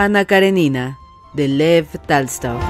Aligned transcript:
Ana 0.00 0.26
Karenina, 0.26 0.96
de 1.34 1.48
Lev 1.48 1.88
Talstov. 2.06 2.60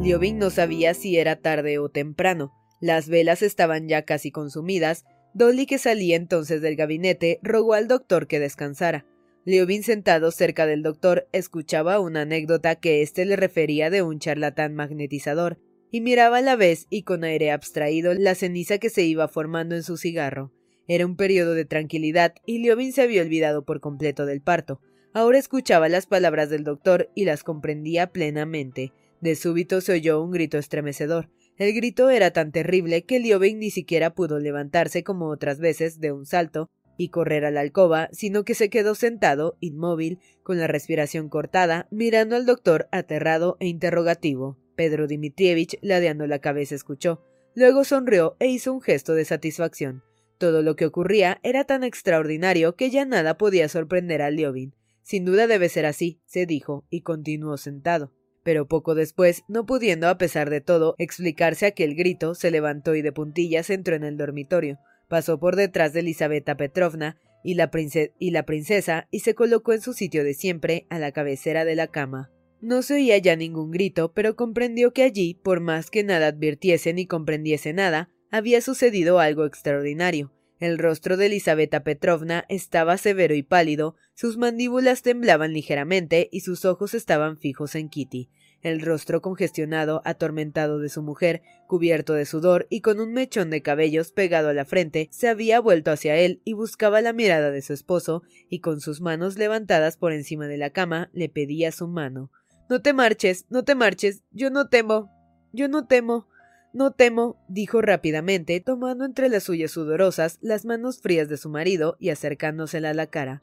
Liobin 0.00 0.40
no 0.40 0.50
sabía 0.50 0.94
si 0.94 1.16
era 1.16 1.36
tarde 1.36 1.78
o 1.78 1.88
temprano. 1.88 2.50
Las 2.80 3.08
velas 3.08 3.42
estaban 3.42 3.86
ya 3.86 4.02
casi 4.02 4.32
consumidas. 4.32 5.04
Dolly, 5.32 5.66
que 5.66 5.78
salía 5.78 6.16
entonces 6.16 6.60
del 6.60 6.74
gabinete, 6.74 7.38
rogó 7.40 7.74
al 7.74 7.86
doctor 7.86 8.26
que 8.26 8.40
descansara. 8.40 9.06
Liobin, 9.44 9.82
sentado 9.82 10.30
cerca 10.30 10.66
del 10.66 10.82
doctor, 10.82 11.28
escuchaba 11.32 11.98
una 11.98 12.20
anécdota 12.20 12.76
que 12.76 13.02
éste 13.02 13.24
le 13.24 13.34
refería 13.34 13.90
de 13.90 14.02
un 14.02 14.20
charlatán 14.20 14.74
magnetizador, 14.74 15.58
y 15.90 16.00
miraba 16.00 16.38
a 16.38 16.42
la 16.42 16.54
vez 16.54 16.86
y 16.90 17.02
con 17.02 17.24
aire 17.24 17.50
abstraído 17.50 18.14
la 18.14 18.36
ceniza 18.36 18.78
que 18.78 18.88
se 18.88 19.02
iba 19.02 19.26
formando 19.26 19.74
en 19.74 19.82
su 19.82 19.96
cigarro. 19.96 20.52
Era 20.86 21.06
un 21.06 21.16
periodo 21.16 21.54
de 21.54 21.64
tranquilidad 21.64 22.34
y 22.46 22.58
Liobin 22.58 22.92
se 22.92 23.02
había 23.02 23.22
olvidado 23.22 23.64
por 23.64 23.80
completo 23.80 24.26
del 24.26 24.40
parto. 24.40 24.80
Ahora 25.12 25.38
escuchaba 25.38 25.88
las 25.88 26.06
palabras 26.06 26.48
del 26.48 26.64
doctor 26.64 27.10
y 27.14 27.24
las 27.24 27.42
comprendía 27.44 28.08
plenamente. 28.10 28.92
De 29.20 29.34
súbito 29.34 29.80
se 29.80 29.92
oyó 29.92 30.22
un 30.22 30.30
grito 30.30 30.56
estremecedor. 30.56 31.30
El 31.58 31.74
grito 31.74 32.10
era 32.10 32.30
tan 32.30 32.52
terrible 32.52 33.04
que 33.04 33.20
Liobin 33.20 33.58
ni 33.58 33.70
siquiera 33.70 34.14
pudo 34.14 34.38
levantarse 34.38 35.04
como 35.04 35.28
otras 35.28 35.58
veces 35.58 36.00
de 36.00 36.12
un 36.12 36.26
salto 36.26 36.70
y 37.02 37.08
correr 37.08 37.44
a 37.44 37.50
la 37.50 37.60
alcoba, 37.60 38.08
sino 38.12 38.44
que 38.44 38.54
se 38.54 38.70
quedó 38.70 38.94
sentado, 38.94 39.56
inmóvil, 39.58 40.20
con 40.44 40.58
la 40.58 40.68
respiración 40.68 41.28
cortada, 41.28 41.88
mirando 41.90 42.36
al 42.36 42.46
doctor 42.46 42.88
aterrado 42.92 43.56
e 43.58 43.66
interrogativo. 43.66 44.56
Pedro 44.76 45.08
Dmitrievich, 45.08 45.78
ladeando 45.82 46.28
la 46.28 46.38
cabeza, 46.38 46.76
escuchó. 46.76 47.20
Luego 47.56 47.82
sonrió 47.82 48.36
e 48.38 48.46
hizo 48.46 48.72
un 48.72 48.80
gesto 48.80 49.14
de 49.14 49.24
satisfacción. 49.24 50.04
Todo 50.38 50.62
lo 50.62 50.76
que 50.76 50.86
ocurría 50.86 51.40
era 51.42 51.64
tan 51.64 51.82
extraordinario 51.82 52.76
que 52.76 52.90
ya 52.90 53.04
nada 53.04 53.36
podía 53.36 53.68
sorprender 53.68 54.22
a 54.22 54.30
Liobin. 54.30 54.74
Sin 55.02 55.24
duda 55.24 55.48
debe 55.48 55.68
ser 55.68 55.86
así, 55.86 56.20
se 56.24 56.46
dijo, 56.46 56.86
y 56.88 57.00
continuó 57.00 57.56
sentado. 57.56 58.12
Pero 58.44 58.68
poco 58.68 58.94
después, 58.94 59.42
no 59.48 59.66
pudiendo 59.66 60.08
a 60.08 60.18
pesar 60.18 60.50
de 60.50 60.60
todo 60.60 60.94
explicarse 60.98 61.66
aquel 61.66 61.96
grito, 61.96 62.36
se 62.36 62.52
levantó 62.52 62.94
y 62.94 63.02
de 63.02 63.10
puntillas 63.10 63.70
entró 63.70 63.96
en 63.96 64.04
el 64.04 64.16
dormitorio 64.16 64.78
pasó 65.12 65.38
por 65.38 65.56
detrás 65.56 65.92
de 65.92 66.00
Elisabetta 66.00 66.56
Petrovna 66.56 67.18
y 67.44 67.52
la, 67.52 67.70
princesa 67.70 69.08
y 69.10 69.20
se 69.20 69.34
colocó 69.34 69.74
en 69.74 69.82
su 69.82 69.92
sitio 69.92 70.24
de 70.24 70.32
siempre, 70.32 70.86
a 70.88 70.98
la 70.98 71.12
cabecera 71.12 71.66
de 71.66 71.76
la 71.76 71.88
cama. 71.88 72.30
No 72.62 72.80
se 72.80 72.94
oía 72.94 73.18
ya 73.18 73.36
ningún 73.36 73.70
grito, 73.70 74.14
pero 74.14 74.36
comprendió 74.36 74.94
que 74.94 75.02
allí, 75.02 75.34
por 75.34 75.60
más 75.60 75.90
que 75.90 76.02
nada 76.02 76.28
advirtiese 76.28 76.94
ni 76.94 77.04
comprendiese 77.04 77.74
nada, 77.74 78.08
había 78.30 78.62
sucedido 78.62 79.18
algo 79.18 79.44
extraordinario. 79.44 80.32
El 80.58 80.78
rostro 80.78 81.18
de 81.18 81.26
Elisabetta 81.26 81.84
Petrovna 81.84 82.46
estaba 82.48 82.96
severo 82.96 83.34
y 83.34 83.42
pálido, 83.42 83.96
sus 84.14 84.38
mandíbulas 84.38 85.02
temblaban 85.02 85.52
ligeramente 85.52 86.30
y 86.32 86.40
sus 86.40 86.64
ojos 86.64 86.94
estaban 86.94 87.36
fijos 87.36 87.74
en 87.74 87.90
Kitty 87.90 88.30
el 88.62 88.80
rostro 88.80 89.20
congestionado, 89.20 90.02
atormentado 90.04 90.78
de 90.78 90.88
su 90.88 91.02
mujer, 91.02 91.42
cubierto 91.66 92.14
de 92.14 92.24
sudor 92.26 92.66
y 92.70 92.80
con 92.80 93.00
un 93.00 93.12
mechón 93.12 93.50
de 93.50 93.62
cabellos 93.62 94.12
pegado 94.12 94.48
a 94.48 94.54
la 94.54 94.64
frente, 94.64 95.08
se 95.10 95.28
había 95.28 95.60
vuelto 95.60 95.90
hacia 95.90 96.16
él 96.16 96.40
y 96.44 96.52
buscaba 96.52 97.00
la 97.00 97.12
mirada 97.12 97.50
de 97.50 97.62
su 97.62 97.72
esposo, 97.72 98.22
y 98.48 98.60
con 98.60 98.80
sus 98.80 99.00
manos 99.00 99.36
levantadas 99.36 99.96
por 99.96 100.12
encima 100.12 100.46
de 100.46 100.58
la 100.58 100.70
cama 100.70 101.10
le 101.12 101.28
pedía 101.28 101.72
su 101.72 101.88
mano. 101.88 102.30
No 102.70 102.80
te 102.80 102.92
marches, 102.92 103.46
no 103.50 103.64
te 103.64 103.74
marches, 103.74 104.22
yo 104.30 104.50
no 104.50 104.68
temo, 104.68 105.10
yo 105.52 105.68
no 105.68 105.86
temo. 105.86 106.28
No 106.74 106.92
temo, 106.92 107.36
dijo 107.48 107.82
rápidamente, 107.82 108.58
tomando 108.60 109.04
entre 109.04 109.28
las 109.28 109.42
suyas 109.42 109.70
sudorosas 109.70 110.38
las 110.40 110.64
manos 110.64 111.02
frías 111.02 111.28
de 111.28 111.36
su 111.36 111.50
marido 111.50 111.98
y 112.00 112.08
acercándosela 112.08 112.90
a 112.90 112.94
la 112.94 113.08
cara. 113.08 113.42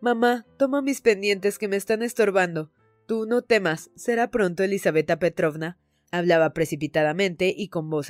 Mamá, 0.00 0.46
toma 0.56 0.80
mis 0.80 1.02
pendientes 1.02 1.58
que 1.58 1.68
me 1.68 1.76
están 1.76 2.02
estorbando. 2.02 2.70
Tú 3.10 3.26
no 3.26 3.42
temas, 3.42 3.90
será 3.96 4.30
pronto 4.30 4.62
Elisabetta 4.62 5.18
Petrovna. 5.18 5.80
Hablaba 6.12 6.52
precipitadamente 6.52 7.52
y 7.56 7.66
con 7.66 7.90
voz 7.90 8.06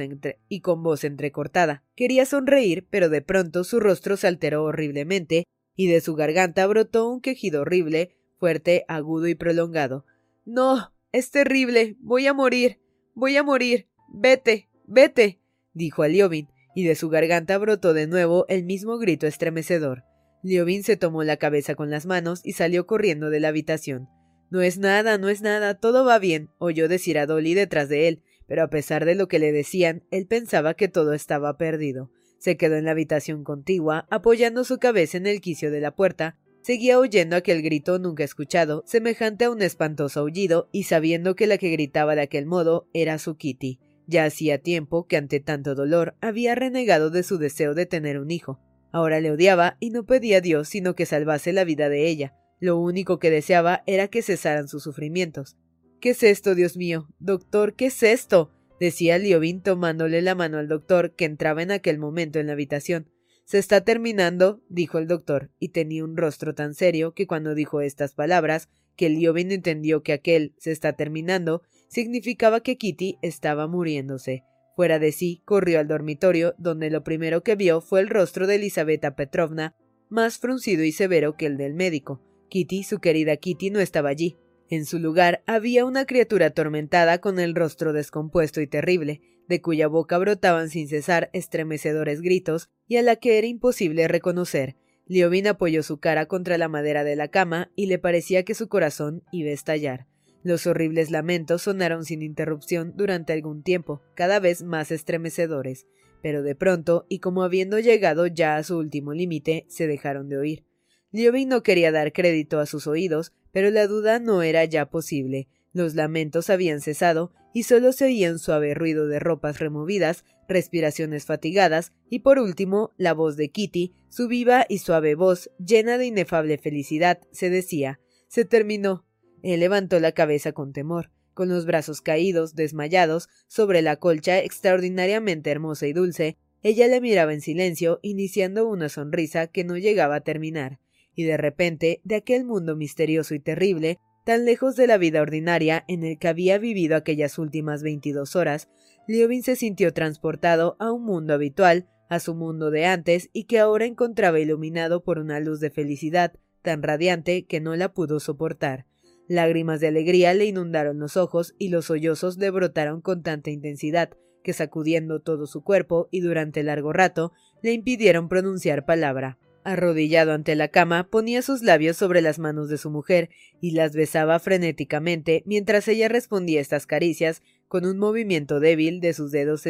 y 0.50 0.61
con 0.61 0.83
voz 0.83 1.05
entrecortada. 1.05 1.83
Quería 1.97 2.27
sonreír, 2.27 2.87
pero 2.91 3.09
de 3.09 3.22
pronto 3.22 3.65
su 3.65 3.81
rostro 3.81 4.19
se 4.19 4.27
alteró 4.27 4.62
horriblemente 4.62 5.44
y 5.75 5.87
de 5.87 6.03
su 6.03 6.16
garganta 6.16 6.66
brotó 6.66 7.09
un 7.09 7.22
quejido 7.22 7.62
horrible, 7.62 8.15
fuerte, 8.37 8.84
agudo 8.88 9.27
y 9.27 9.34
prolongado. 9.34 10.05
No, 10.44 10.93
es 11.12 11.31
terrible. 11.31 11.97
Voy 12.00 12.27
a 12.27 12.34
morir. 12.34 12.78
Voy 13.15 13.38
a 13.38 13.43
morir. 13.43 13.87
Vete. 14.12 14.69
Vete. 14.87 15.41
dijo 15.72 16.03
a 16.03 16.09
Liobin, 16.09 16.49
y 16.75 16.84
de 16.84 16.94
su 16.94 17.09
garganta 17.09 17.56
brotó 17.56 17.94
de 17.94 18.06
nuevo 18.06 18.44
el 18.50 18.65
mismo 18.65 18.99
grito 18.99 19.27
estremecedor. 19.27 20.05
Liobin 20.43 20.84
se 20.84 20.99
tomó 20.99 21.25
la 21.25 21.38
cabeza 21.38 21.75
con 21.75 21.88
las 21.88 22.05
manos 22.05 22.43
y 22.44 22.53
salió 22.53 22.87
corriendo 22.87 23.31
de 23.31 23.41
la 23.41 23.49
habitación. 23.49 24.11
No 24.50 24.62
es 24.62 24.78
nada, 24.78 25.16
no 25.16 25.28
es 25.28 25.43
nada, 25.43 25.75
todo 25.75 26.05
va 26.05 26.19
bien, 26.19 26.50
oyó 26.59 26.88
decir 26.88 27.19
a 27.19 27.27
Dolly 27.27 27.55
detrás 27.55 27.88
de 27.88 28.09
él, 28.09 28.22
pero 28.49 28.65
a 28.65 28.69
pesar 28.69 29.05
de 29.05 29.15
lo 29.15 29.28
que 29.28 29.38
le 29.38 29.53
decían, 29.53 30.03
él 30.11 30.27
pensaba 30.27 30.75
que 30.75 30.88
todo 30.88 31.12
estaba 31.12 31.56
perdido. 31.56 32.11
Se 32.38 32.56
quedó 32.56 32.77
en 32.77 32.87
la 32.87 32.91
habitación 32.91 33.44
contigua, 33.44 34.09
apoyando 34.11 34.65
su 34.65 34.78
cabeza 34.78 35.19
en 35.19 35.28
el 35.28 35.41
quicio 35.41 35.70
de 35.70 35.81
la 35.81 35.94
puerta, 35.94 36.37
seguía 36.62 36.99
oyendo 36.99 37.37
aquel 37.37 37.62
grito 37.62 38.00
nunca 38.00 38.25
escuchado, 38.25 38.82
semejante 38.87 39.44
a 39.44 39.50
un 39.50 39.62
espantoso 39.62 40.20
aullido, 40.20 40.69
y 40.73 40.82
sabiendo 40.82 41.37
que 41.37 41.47
la 41.47 41.56
que 41.56 41.70
gritaba 41.70 42.17
de 42.17 42.23
aquel 42.23 42.47
modo 42.47 42.88
era 42.93 43.19
su 43.19 43.37
Kitty. 43.37 43.79
Ya 44.08 44.25
hacía 44.25 44.58
tiempo 44.58 45.06
que 45.06 45.17
ante 45.17 45.38
tanto 45.38 45.76
dolor 45.76 46.17
había 46.20 46.56
renegado 46.56 47.11
de 47.11 47.23
su 47.23 47.38
deseo 47.38 47.75
de 47.75 47.87
tener 47.87 48.19
un 48.19 48.32
hijo. 48.32 48.58
Ahora 48.91 49.20
le 49.20 49.31
odiaba 49.31 49.76
y 49.79 49.91
no 49.91 50.05
pedía 50.05 50.38
a 50.38 50.41
Dios 50.41 50.69
sino 50.69 50.97
que 50.97 51.06
salvase 51.06 51.52
la 51.52 51.62
vida 51.62 51.88
de 51.88 52.08
ella. 52.08 52.35
Lo 52.61 52.79
único 52.79 53.19
que 53.19 53.31
deseaba 53.31 53.83
era 53.87 54.09
que 54.09 54.23
cesaran 54.23 54.69
sus 54.69 54.83
sufrimientos. 54.83 55.57
¿Qué 56.01 56.11
es 56.11 56.23
esto, 56.23 56.55
Dios 56.55 56.77
mío? 56.77 57.09
Doctor, 57.19 57.75
¿qué 57.75 57.87
es 57.87 58.03
esto? 58.03 58.53
decía 58.79 59.19
Liobin 59.19 59.62
tomándole 59.62 60.23
la 60.23 60.35
mano 60.35 60.59
al 60.59 60.69
doctor, 60.69 61.15
que 61.15 61.27
entraba 61.27 61.62
en 61.62 61.71
aquel 61.71 61.99
momento 61.99 62.39
en 62.39 62.47
la 62.47 62.55
habitación. 62.55 63.11
Se 63.45 63.59
está 63.59 63.83
terminando, 63.83 64.62
dijo 64.69 64.99
el 64.99 65.07
doctor, 65.07 65.51
y 65.59 65.71
tenía 65.71 66.05
un 66.05 66.17
rostro 66.17 66.55
tan 66.55 66.75
serio 66.75 67.12
que 67.12 67.27
cuando 67.27 67.55
dijo 67.55 67.81
estas 67.81 68.15
palabras, 68.15 68.69
que 68.97 69.09
Liobin 69.09 69.53
entendió 69.53 70.03
que 70.03 70.12
aquel 70.12 70.55
se 70.59 70.73
está 70.73 70.93
terminando, 70.95 71.62
significaba 71.89 72.61
que 72.61 72.77
Kitty 72.77 73.19
estaba 73.23 73.67
muriéndose. 73.67 74.45
Fuera 74.77 74.99
de 74.99 75.12
sí, 75.12 75.43
corrió 75.45 75.81
al 75.81 75.89
dormitorio, 75.89 76.55
donde 76.59 76.91
lo 76.91 77.05
primero 77.05 77.43
que 77.43 77.57
vio 77.57 77.81
fue 77.81 78.01
el 78.01 78.09
rostro 78.09 78.47
de 78.47 78.55
Elisabetta 78.55 79.15
Petrovna, 79.17 79.75
más 80.09 80.39
fruncido 80.39 80.85
y 80.85 80.93
severo 80.93 81.37
que 81.37 81.47
el 81.47 81.57
del 81.57 81.75
médico. 81.75 82.23
Kitty, 82.50 82.82
su 82.82 82.99
querida 82.99 83.38
Kitty, 83.38 83.70
no 83.70 83.81
estaba 83.81 84.11
allí. 84.11 84.37
En 84.69 84.85
su 84.85 84.99
lugar 84.99 85.43
había 85.47 85.87
una 85.87 86.05
criatura 86.05 86.47
atormentada 86.47 87.23
con 87.23 87.41
el 87.41 87.55
rostro 87.55 87.94
descompuesto 87.94 88.61
y 88.61 88.67
terrible, 88.67 89.23
de 89.49 89.62
cuya 89.62 89.88
boca 89.88 90.19
brotaban 90.19 90.69
sin 90.69 90.87
cesar 90.87 91.31
estremecedores 91.32 92.20
gritos 92.20 92.69
y 92.87 92.97
a 92.97 93.02
la 93.02 93.17
que 93.17 93.38
era 93.38 93.47
imposible 93.47 94.06
reconocer. 94.06 94.76
Liobin 95.06 95.49
apoyó 95.49 95.82
su 95.82 95.99
cara 95.99 96.26
contra 96.26 96.58
la 96.58 96.69
madera 96.69 97.02
de 97.02 97.17
la 97.17 97.29
cama 97.29 97.73
y 97.75 97.87
le 97.87 97.99
parecía 97.99 98.44
que 98.44 98.55
su 98.55 98.69
corazón 98.69 99.25
iba 99.32 99.50
a 99.50 99.55
estallar. 99.55 100.06
Los 100.43 100.67
horribles 100.67 101.11
lamentos 101.11 101.62
sonaron 101.62 102.05
sin 102.05 102.23
interrupción 102.23 102.94
durante 102.97 103.32
algún 103.32 103.62
tiempo, 103.62 104.02
cada 104.14 104.38
vez 104.38 104.62
más 104.62 104.91
estremecedores, 104.91 105.87
pero 106.23 106.43
de 106.43 106.55
pronto, 106.55 107.06
y 107.08 107.19
como 107.19 107.43
habiendo 107.43 107.79
llegado 107.79 108.26
ya 108.26 108.56
a 108.56 108.62
su 108.62 108.79
último 108.79 109.12
límite, 109.12 109.67
se 109.69 109.87
dejaron 109.87 110.29
de 110.29 110.38
oír. 110.38 110.69
Liobin 111.12 111.49
no 111.49 111.65
quería 111.65 111.91
dar 111.91 112.12
crédito 112.12 112.61
a 112.61 112.67
sus 112.67 112.87
oídos, 112.87 113.33
pero 113.51 113.71
la 113.71 113.89
duda 113.89 114.21
no 114.21 114.43
era 114.43 114.65
ya 114.65 114.91
posible. 114.91 115.49
Los 115.73 115.95
lamentos 115.95 116.51
habían 116.51 116.81
cesado 116.81 117.33
y 117.53 117.65
solo 117.65 117.93
se 117.93 118.05
oía 118.05 118.31
un 118.31 118.39
suave 118.39 118.75
ruido 118.75 119.09
de 119.09 119.19
ropas 119.19 119.59
removidas, 119.59 120.25
respiraciones 120.49 121.25
fatigadas 121.25 121.93
y 122.09 122.21
por 122.21 122.39
último 122.39 122.93
la 122.97 123.12
voz 123.12 123.37
de 123.37 123.51
Kitty, 123.51 123.93
su 124.09 124.29
viva 124.29 124.67
y 124.69 124.79
suave 124.79 125.17
voz, 125.17 125.51
llena 125.59 125.99
de 125.99 126.07
inefable 126.07 126.59
felicidad, 126.59 127.21
se 127.33 127.51
decía 127.51 128.01
Se 128.29 128.45
terminó. 128.45 129.05
Él 129.43 129.61
levantó 129.61 129.99
la 129.99 130.12
cabeza 130.12 130.53
con 130.53 130.73
temor, 130.73 131.11
con 131.35 131.49
los 131.49 131.67
brazos 131.67 132.03
caídos, 132.03 132.55
desmayados, 132.55 133.29
sobre 133.49 133.83
la 133.83 133.97
colcha 133.97 134.39
extraordinariamente 134.39 135.51
hermosa 135.51 135.89
y 135.89 135.93
dulce, 135.93 136.37
ella 136.62 136.89
le 136.89 137.01
miraba 137.01 137.33
en 137.33 137.41
silencio, 137.41 138.01
iniciando 138.03 138.69
una 138.69 138.91
sonrisa 138.91 139.47
que 139.47 139.65
no 139.65 139.79
llegaba 139.79 140.17
a 140.17 140.21
terminar 140.21 140.79
y 141.20 141.25
de 141.25 141.37
repente, 141.37 142.00
de 142.05 142.17
aquel 142.17 142.44
mundo 142.44 142.76
misterioso 142.76 143.34
y 143.34 143.40
terrible, 143.40 143.99
tan 144.25 144.44
lejos 144.44 144.76
de 144.76 144.87
la 144.87 144.99
vida 144.99 145.22
ordinaria 145.22 145.84
en 145.88 146.05
el 146.05 146.19
que 146.19 146.28
había 146.28 146.58
vivido 146.58 146.96
aquellas 146.96 147.38
últimas 147.38 147.82
veintidós 147.82 148.37
horas, 148.37 148.69
Liobin 149.06 149.43
se 149.43 149.56
sintió 149.56 149.93
transportado 149.93 150.76
a 150.78 150.93
un 150.93 151.05
mundo 151.05 151.34
habitual, 151.34 151.88
a 152.08 152.20
su 152.20 152.34
mundo 152.34 152.70
de 152.70 152.87
antes, 152.87 153.28
y 153.32 153.44
que 153.44 153.58
ahora 153.58 153.87
encontraba 153.87 154.40
iluminado 154.40 155.02
por 155.02 155.19
una 155.19 155.40
luz 155.40 155.61
de 155.61 155.70
felicidad 155.70 156.32
tan 156.62 156.82
radiante 156.82 157.46
que 157.46 157.61
no 157.61 157.76
la 157.76 157.93
pudo 157.93 158.20
soportar. 158.20 158.87
Lágrimas 159.28 159.81
de 159.81 159.88
alegría 159.88 160.34
le 160.34 160.46
inundaron 160.46 160.99
los 160.99 161.16
ojos 161.16 161.55
y 161.58 161.69
los 161.69 161.87
sollozos 161.87 162.37
le 162.38 162.50
brotaron 162.50 163.00
con 163.00 163.23
tanta 163.23 163.50
intensidad 163.50 164.11
que 164.43 164.52
sacudiendo 164.52 165.20
todo 165.20 165.46
su 165.46 165.62
cuerpo 165.62 166.08
y 166.11 166.20
durante 166.20 166.62
largo 166.62 166.93
rato 166.93 167.32
le 167.62 167.73
impidieron 167.73 168.28
pronunciar 168.28 168.84
palabra. 168.84 169.38
Arrodillado 169.62 170.33
ante 170.33 170.55
la 170.55 170.69
cama, 170.69 171.09
ponía 171.11 171.43
sus 171.43 171.62
labios 171.62 171.97
sobre 171.97 172.23
las 172.23 172.39
manos 172.39 172.71
de 172.71 172.79
su 172.79 172.91
mujer 172.91 173.29
y 173.61 173.73
las 173.73 173.95
besaba 173.95 174.39
frenéticamente 174.39 175.43
mientras 175.45 175.87
ella 175.89 176.09
respondía 176.09 176.61
estas 176.61 176.87
caricias 176.87 177.43
con 177.69 177.85
un 177.85 177.99
movimiento 177.99 178.59
débil 178.59 179.01
de 179.01 179.12
sus 179.12 179.31
dedos, 179.31 179.67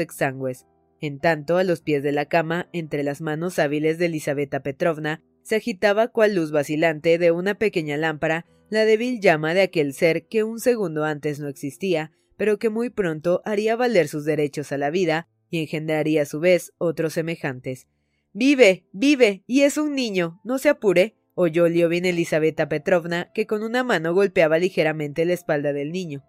exangües. 0.00 0.66
En 1.00 1.20
tanto, 1.20 1.56
a 1.56 1.64
los 1.64 1.80
pies 1.80 2.02
de 2.02 2.12
la 2.12 2.26
cama, 2.26 2.68
entre 2.72 3.04
las 3.04 3.20
manos 3.20 3.58
hábiles 3.58 3.98
de 3.98 4.06
Elisabetta 4.06 4.60
Petrovna, 4.60 5.22
se 5.42 5.56
agitaba 5.56 6.08
cual 6.08 6.34
luz 6.34 6.50
vacilante 6.50 7.16
de 7.16 7.30
una 7.30 7.54
pequeña 7.54 7.96
lámpara 7.96 8.44
la 8.70 8.84
débil 8.84 9.20
llama 9.20 9.54
de 9.54 9.62
aquel 9.62 9.94
ser 9.94 10.26
que 10.26 10.44
un 10.44 10.60
segundo 10.60 11.04
antes 11.04 11.40
no 11.40 11.48
existía, 11.48 12.12
pero 12.36 12.58
que 12.58 12.70
muy 12.70 12.90
pronto 12.90 13.40
haría 13.44 13.76
valer 13.76 14.08
sus 14.08 14.24
derechos 14.24 14.72
a 14.72 14.78
la 14.78 14.90
vida 14.90 15.28
y 15.48 15.60
engendraría 15.60 16.22
a 16.22 16.26
su 16.26 16.40
vez 16.40 16.72
otros 16.78 17.14
semejantes. 17.14 17.88
Vive, 18.32 18.86
vive, 18.92 19.42
y 19.48 19.62
es 19.62 19.76
un 19.76 19.94
niño, 19.96 20.40
no 20.44 20.58
se 20.58 20.68
apure, 20.68 21.16
oyó 21.34 21.68
Liovin 21.68 22.04
Elisabetta 22.04 22.68
Petrovna, 22.68 23.32
que 23.32 23.46
con 23.46 23.64
una 23.64 23.82
mano 23.82 24.14
golpeaba 24.14 24.58
ligeramente 24.58 25.24
la 25.24 25.32
espalda 25.32 25.72
del 25.72 25.90
niño. 25.90 26.22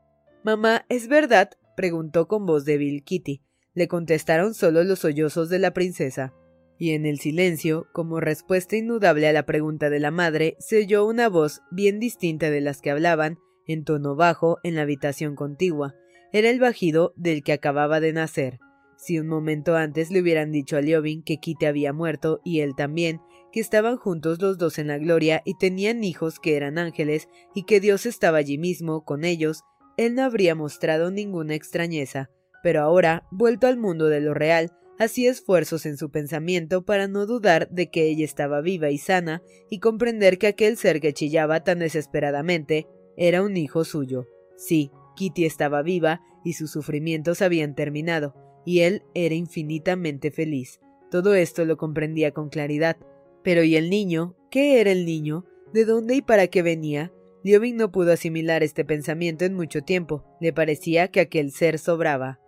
Mamá, 0.43 0.85
¿es 0.89 1.07
verdad? 1.07 1.51
preguntó 1.77 2.27
con 2.27 2.47
voz 2.47 2.65
débil 2.65 3.03
Kitty. 3.03 3.41
Le 3.73 3.87
contestaron 3.87 4.55
solo 4.55 4.83
los 4.83 4.99
sollozos 4.99 5.49
de 5.49 5.59
la 5.59 5.71
princesa. 5.73 6.33
Y 6.79 6.91
en 6.91 7.05
el 7.05 7.19
silencio, 7.19 7.87
como 7.93 8.19
respuesta 8.19 8.75
indudable 8.75 9.27
a 9.27 9.33
la 9.33 9.45
pregunta 9.45 9.91
de 9.91 9.99
la 9.99 10.09
madre, 10.09 10.55
se 10.59 10.79
oyó 10.79 11.05
una 11.05 11.29
voz 11.29 11.61
bien 11.69 11.99
distinta 11.99 12.49
de 12.49 12.61
las 12.61 12.81
que 12.81 12.89
hablaban, 12.89 13.37
en 13.67 13.83
tono 13.83 14.15
bajo, 14.15 14.57
en 14.63 14.75
la 14.75 14.81
habitación 14.81 15.35
contigua. 15.35 15.93
Era 16.33 16.49
el 16.49 16.59
bajido 16.59 17.13
del 17.15 17.43
que 17.43 17.53
acababa 17.53 17.99
de 17.99 18.13
nacer. 18.13 18.59
Si 19.01 19.17
un 19.17 19.27
momento 19.27 19.75
antes 19.75 20.11
le 20.11 20.21
hubieran 20.21 20.51
dicho 20.51 20.77
a 20.77 20.81
Liobin 20.81 21.23
que 21.23 21.39
Kitty 21.39 21.65
había 21.65 21.91
muerto 21.91 22.39
y 22.43 22.59
él 22.59 22.75
también, 22.75 23.19
que 23.51 23.59
estaban 23.59 23.97
juntos 23.97 24.39
los 24.39 24.59
dos 24.59 24.77
en 24.77 24.85
la 24.85 24.99
gloria 24.99 25.41
y 25.43 25.57
tenían 25.57 26.03
hijos 26.03 26.39
que 26.39 26.55
eran 26.55 26.77
ángeles 26.77 27.27
y 27.55 27.63
que 27.63 27.79
Dios 27.79 28.05
estaba 28.05 28.37
allí 28.37 28.59
mismo 28.59 29.03
con 29.03 29.25
ellos, 29.25 29.63
él 29.97 30.13
no 30.13 30.21
habría 30.21 30.53
mostrado 30.53 31.09
ninguna 31.09 31.55
extrañeza. 31.55 32.29
Pero 32.61 32.81
ahora, 32.81 33.27
vuelto 33.31 33.65
al 33.65 33.77
mundo 33.77 34.05
de 34.05 34.21
lo 34.21 34.35
real, 34.35 34.71
hacía 34.99 35.31
esfuerzos 35.31 35.87
en 35.87 35.97
su 35.97 36.11
pensamiento 36.11 36.85
para 36.85 37.07
no 37.07 37.25
dudar 37.25 37.69
de 37.71 37.89
que 37.89 38.03
ella 38.03 38.23
estaba 38.23 38.61
viva 38.61 38.91
y 38.91 38.99
sana 38.99 39.41
y 39.71 39.79
comprender 39.79 40.37
que 40.37 40.45
aquel 40.45 40.77
ser 40.77 41.01
que 41.01 41.11
chillaba 41.11 41.63
tan 41.63 41.79
desesperadamente 41.79 42.85
era 43.17 43.41
un 43.41 43.57
hijo 43.57 43.83
suyo. 43.83 44.27
Sí, 44.57 44.91
Kitty 45.15 45.45
estaba 45.45 45.81
viva 45.81 46.21
y 46.45 46.53
sus 46.53 46.69
sufrimientos 46.69 47.41
habían 47.41 47.73
terminado, 47.73 48.35
y 48.65 48.81
él 48.81 49.03
era 49.13 49.35
infinitamente 49.35 50.31
feliz. 50.31 50.79
Todo 51.09 51.35
esto 51.35 51.65
lo 51.65 51.77
comprendía 51.77 52.31
con 52.31 52.49
claridad. 52.49 52.97
Pero 53.43 53.63
¿y 53.63 53.75
el 53.75 53.89
niño? 53.89 54.35
¿Qué 54.49 54.81
era 54.81 54.91
el 54.91 55.05
niño? 55.05 55.45
¿De 55.73 55.85
dónde 55.85 56.15
y 56.15 56.21
para 56.21 56.47
qué 56.47 56.61
venía? 56.61 57.11
Liobin 57.43 57.77
no 57.77 57.91
pudo 57.91 58.11
asimilar 58.11 58.61
este 58.61 58.85
pensamiento 58.85 59.45
en 59.45 59.55
mucho 59.55 59.81
tiempo. 59.81 60.25
Le 60.39 60.53
parecía 60.53 61.07
que 61.07 61.21
aquel 61.21 61.51
ser 61.51 61.79
sobraba. 61.79 62.40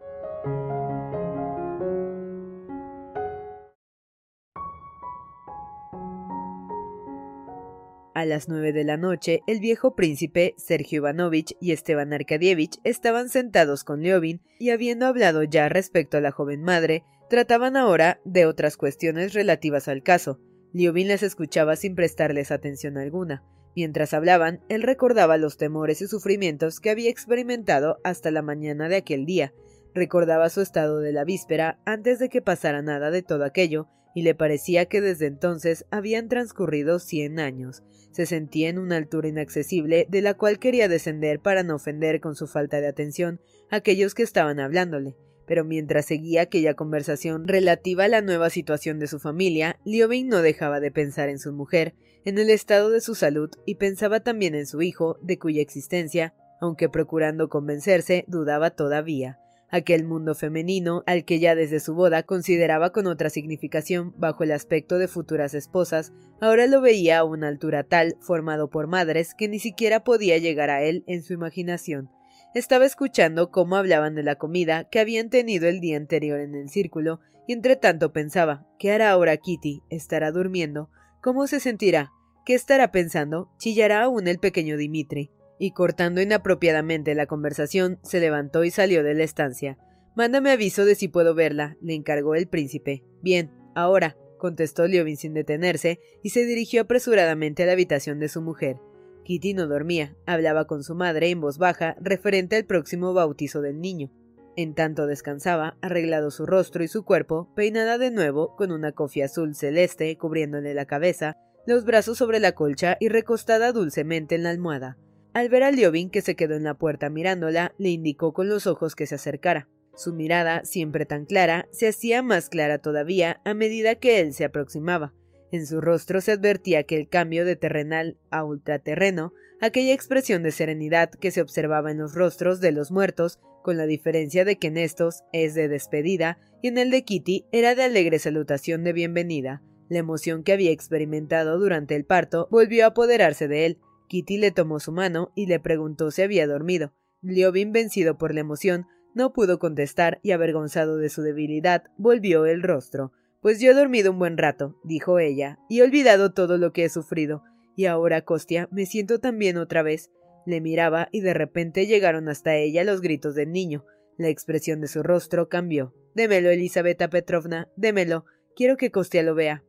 A 8.13 8.25
las 8.25 8.47
nueve 8.47 8.73
de 8.73 8.83
la 8.83 8.95
noche, 8.95 9.41
el 9.47 9.59
viejo 9.59 9.95
príncipe, 9.95 10.53
Sergio 10.57 10.97
Ivanovich 10.97 11.57
y 11.59 11.71
Esteban 11.71 12.13
Arkadievich 12.13 12.79
estaban 12.83 13.29
sentados 13.29 13.83
con 13.83 14.01
Liobin 14.01 14.39
y 14.59 14.69
habiendo 14.69 15.07
hablado 15.07 15.41
ya 15.41 15.67
respecto 15.67 16.17
a 16.17 16.21
la 16.21 16.31
joven 16.31 16.61
madre, 16.61 17.03
trataban 17.27 17.75
ahora 17.75 18.21
de 18.23 18.45
otras 18.45 18.77
cuestiones 18.77 19.33
relativas 19.33 19.87
al 19.87 20.03
caso. 20.03 20.39
Liobin 20.73 21.07
les 21.07 21.23
escuchaba 21.23 21.75
sin 21.75 21.95
prestarles 21.95 22.51
atención 22.51 22.99
alguna. 22.99 23.43
Mientras 23.75 24.13
hablaban, 24.13 24.61
él 24.69 24.83
recordaba 24.83 25.37
los 25.37 25.57
temores 25.57 25.99
y 26.03 26.07
sufrimientos 26.07 26.79
que 26.79 26.91
había 26.91 27.09
experimentado 27.09 27.97
hasta 28.03 28.29
la 28.29 28.43
mañana 28.43 28.89
de 28.89 28.97
aquel 28.97 29.25
día, 29.25 29.53
recordaba 29.95 30.49
su 30.49 30.61
estado 30.61 30.99
de 30.99 31.13
la 31.13 31.23
víspera 31.23 31.79
antes 31.85 32.19
de 32.19 32.29
que 32.29 32.41
pasara 32.41 32.81
nada 32.81 33.11
de 33.11 33.23
todo 33.23 33.43
aquello, 33.43 33.87
y 34.13 34.23
le 34.23 34.35
parecía 34.35 34.85
que 34.85 35.01
desde 35.01 35.25
entonces 35.25 35.85
habían 35.91 36.27
transcurrido 36.27 36.99
cien 36.99 37.39
años. 37.39 37.83
Se 38.11 38.25
sentía 38.25 38.69
en 38.69 38.77
una 38.77 38.97
altura 38.97 39.27
inaccesible 39.27 40.05
de 40.09 40.21
la 40.21 40.35
cual 40.35 40.59
quería 40.59 40.87
descender 40.87 41.39
para 41.39 41.63
no 41.63 41.75
ofender 41.75 42.21
con 42.21 42.35
su 42.35 42.47
falta 42.47 42.79
de 42.79 42.87
atención 42.87 43.41
a 43.69 43.77
aquellos 43.77 44.13
que 44.13 44.23
estaban 44.23 44.59
hablándole. 44.59 45.15
Pero 45.45 45.65
mientras 45.65 46.05
seguía 46.05 46.43
aquella 46.43 46.73
conversación 46.73 47.47
relativa 47.47 48.05
a 48.05 48.07
la 48.07 48.21
nueva 48.21 48.49
situación 48.49 48.99
de 48.99 49.07
su 49.07 49.19
familia, 49.19 49.77
Liobin 49.83 50.29
no 50.29 50.41
dejaba 50.41 50.79
de 50.79 50.91
pensar 50.91 51.27
en 51.27 51.39
su 51.39 51.51
mujer, 51.51 51.95
en 52.23 52.37
el 52.37 52.49
estado 52.49 52.89
de 52.89 53.01
su 53.01 53.15
salud 53.15 53.49
y 53.65 53.75
pensaba 53.75 54.21
también 54.21 54.55
en 54.55 54.67
su 54.67 54.81
hijo, 54.81 55.17
de 55.21 55.37
cuya 55.39 55.61
existencia, 55.61 56.33
aunque 56.61 56.87
procurando 56.87 57.49
convencerse, 57.49 58.23
dudaba 58.27 58.69
todavía 58.69 59.42
aquel 59.73 60.03
mundo 60.03 60.35
femenino 60.35 61.03
al 61.07 61.25
que 61.25 61.39
ya 61.39 61.55
desde 61.55 61.79
su 61.79 61.95
boda 61.95 62.21
consideraba 62.21 62.91
con 62.91 63.07
otra 63.07 63.31
significación 63.31 64.13
bajo 64.17 64.43
el 64.43 64.51
aspecto 64.51 64.99
de 64.99 65.07
futuras 65.07 65.55
esposas, 65.55 66.13
ahora 66.39 66.67
lo 66.67 66.79
veía 66.79 67.17
a 67.17 67.23
una 67.23 67.47
altura 67.47 67.83
tal, 67.83 68.15
formado 68.21 68.69
por 68.69 68.85
madres, 68.85 69.33
que 69.33 69.47
ni 69.47 69.57
siquiera 69.57 70.03
podía 70.03 70.37
llegar 70.37 70.69
a 70.69 70.83
él 70.83 71.03
en 71.07 71.23
su 71.23 71.33
imaginación. 71.33 72.11
Estaba 72.53 72.85
escuchando 72.85 73.49
cómo 73.49 73.75
hablaban 73.75 74.13
de 74.13 74.21
la 74.21 74.35
comida 74.35 74.83
que 74.83 74.99
habían 74.99 75.31
tenido 75.31 75.67
el 75.67 75.79
día 75.79 75.97
anterior 75.97 76.39
en 76.39 76.53
el 76.53 76.69
círculo, 76.69 77.19
y 77.47 77.53
entre 77.53 77.75
tanto 77.75 78.13
pensaba 78.13 78.67
¿qué 78.77 78.91
hará 78.91 79.09
ahora 79.09 79.37
Kitty? 79.37 79.81
¿Estará 79.89 80.31
durmiendo? 80.31 80.91
¿Cómo 81.19 81.47
se 81.47 81.59
sentirá? 81.59 82.11
¿Qué 82.45 82.53
estará 82.53 82.91
pensando? 82.91 83.49
¿Chillará 83.57 84.03
aún 84.03 84.27
el 84.27 84.37
pequeño 84.37 84.77
Dimitri? 84.77 85.31
Y 85.63 85.71
cortando 85.71 86.21
inapropiadamente 86.21 87.15
la 87.15 87.25
conversación, 87.25 87.97
se 88.03 88.19
levantó 88.19 88.65
y 88.65 88.69
salió 88.69 89.01
de 89.01 89.13
la 89.13 89.23
estancia. 89.23 89.77
Mándame 90.13 90.51
aviso 90.51 90.83
de 90.83 90.93
si 90.93 91.07
puedo 91.07 91.35
verla, 91.35 91.77
le 91.81 91.93
encargó 91.93 92.35
el 92.35 92.49
príncipe. 92.49 93.05
Bien, 93.21 93.49
ahora, 93.73 94.17
contestó 94.37 94.87
Liobin 94.87 95.15
sin 95.15 95.33
detenerse, 95.33 96.01
y 96.21 96.31
se 96.31 96.43
dirigió 96.43 96.81
apresuradamente 96.81 97.63
a 97.63 97.65
la 97.65 97.71
habitación 97.71 98.19
de 98.19 98.27
su 98.27 98.41
mujer. 98.41 98.75
Kitty 99.23 99.53
no 99.53 99.67
dormía, 99.67 100.17
hablaba 100.25 100.67
con 100.67 100.83
su 100.83 100.95
madre 100.95 101.29
en 101.29 101.39
voz 101.39 101.57
baja 101.57 101.95
referente 102.01 102.57
al 102.57 102.65
próximo 102.65 103.13
bautizo 103.13 103.61
del 103.61 103.79
niño. 103.79 104.11
En 104.57 104.75
tanto 104.75 105.07
descansaba, 105.07 105.77
arreglado 105.81 106.29
su 106.29 106.45
rostro 106.45 106.83
y 106.83 106.89
su 106.89 107.05
cuerpo, 107.05 107.53
peinada 107.55 107.97
de 107.97 108.11
nuevo, 108.11 108.53
con 108.57 108.73
una 108.73 108.91
cofia 108.91 109.27
azul 109.27 109.55
celeste 109.55 110.17
cubriéndole 110.17 110.73
la 110.73 110.87
cabeza, 110.87 111.37
los 111.65 111.85
brazos 111.85 112.17
sobre 112.17 112.41
la 112.41 112.51
colcha 112.51 112.97
y 112.99 113.07
recostada 113.07 113.71
dulcemente 113.71 114.35
en 114.35 114.43
la 114.43 114.49
almohada. 114.49 114.97
Al 115.33 115.49
ver 115.49 115.63
a 115.63 115.71
Liobin, 115.71 116.11
que 116.11 116.21
se 116.21 116.35
quedó 116.35 116.55
en 116.55 116.63
la 116.63 116.75
puerta 116.75 117.09
mirándola, 117.09 117.73
le 117.79 117.89
indicó 117.89 118.33
con 118.33 118.49
los 118.49 118.67
ojos 118.67 118.95
que 118.95 119.07
se 119.07 119.15
acercara. 119.15 119.67
Su 119.95 120.13
mirada, 120.13 120.63
siempre 120.63 121.05
tan 121.05 121.25
clara, 121.25 121.67
se 121.71 121.87
hacía 121.87 122.21
más 122.21 122.49
clara 122.49 122.77
todavía 122.79 123.41
a 123.43 123.53
medida 123.53 123.95
que 123.95 124.19
él 124.19 124.33
se 124.33 124.45
aproximaba. 124.45 125.13
En 125.51 125.67
su 125.67 125.81
rostro 125.81 126.21
se 126.21 126.31
advertía 126.31 126.83
que 126.83 126.97
el 126.97 127.07
cambio 127.09 127.45
de 127.45 127.55
terrenal 127.55 128.17
a 128.31 128.43
ultraterreno, 128.43 129.33
aquella 129.61 129.93
expresión 129.93 130.43
de 130.43 130.51
serenidad 130.51 131.09
que 131.09 131.31
se 131.31 131.41
observaba 131.41 131.91
en 131.91 131.99
los 131.99 132.15
rostros 132.15 132.59
de 132.59 132.71
los 132.71 132.91
muertos, 132.91 133.39
con 133.63 133.77
la 133.77 133.85
diferencia 133.85 134.45
de 134.45 134.57
que 134.57 134.67
en 134.67 134.77
estos 134.77 135.23
es 135.31 135.53
de 135.55 135.67
despedida 135.67 136.37
y 136.61 136.67
en 136.67 136.77
el 136.77 136.91
de 136.91 137.03
Kitty 137.03 137.45
era 137.51 137.75
de 137.75 137.83
alegre 137.83 138.19
salutación 138.19 138.83
de 138.83 138.93
bienvenida. 138.93 139.61
La 139.89 139.99
emoción 139.99 140.43
que 140.43 140.53
había 140.53 140.71
experimentado 140.71 141.59
durante 141.59 141.95
el 141.95 142.05
parto 142.05 142.47
volvió 142.49 142.85
a 142.85 142.87
apoderarse 142.87 143.47
de 143.47 143.65
él. 143.65 143.79
Kitty 144.07 144.37
le 144.37 144.51
tomó 144.51 144.79
su 144.79 144.91
mano 144.91 145.31
y 145.35 145.47
le 145.47 145.59
preguntó 145.59 146.11
si 146.11 146.21
había 146.21 146.47
dormido. 146.47 146.93
Liobin, 147.21 147.71
vencido 147.71 148.17
por 148.17 148.33
la 148.33 148.41
emoción, 148.41 148.85
no 149.15 149.31
pudo 149.31 149.59
contestar 149.59 150.19
y 150.23 150.31
avergonzado 150.31 150.97
de 150.97 151.09
su 151.09 151.21
debilidad, 151.21 151.83
volvió 151.97 152.45
el 152.45 152.63
rostro. 152.63 153.11
Pues 153.41 153.59
yo 153.59 153.71
he 153.71 153.73
dormido 153.73 154.11
un 154.11 154.19
buen 154.19 154.37
rato, 154.37 154.79
dijo 154.83 155.19
ella, 155.19 155.59
y 155.69 155.79
he 155.79 155.83
olvidado 155.83 156.33
todo 156.33 156.57
lo 156.57 156.71
que 156.71 156.85
he 156.85 156.89
sufrido. 156.89 157.43
Y 157.75 157.85
ahora, 157.85 158.21
Costia, 158.21 158.67
me 158.71 158.85
siento 158.85 159.19
tan 159.19 159.37
bien 159.37 159.57
otra 159.57 159.83
vez. 159.83 160.11
Le 160.45 160.61
miraba 160.61 161.09
y 161.11 161.21
de 161.21 161.33
repente 161.33 161.85
llegaron 161.85 162.29
hasta 162.29 162.55
ella 162.55 162.83
los 162.83 163.01
gritos 163.01 163.35
del 163.35 163.51
niño. 163.51 163.85
La 164.17 164.29
expresión 164.29 164.81
de 164.81 164.87
su 164.87 165.03
rostro 165.03 165.49
cambió. 165.49 165.93
Démelo, 166.15 166.49
Elisabetta 166.49 167.09
Petrovna, 167.09 167.69
démelo. 167.75 168.25
Quiero 168.55 168.77
que 168.77 168.91
Costia 168.91 169.23
lo 169.23 169.35
vea. 169.35 169.63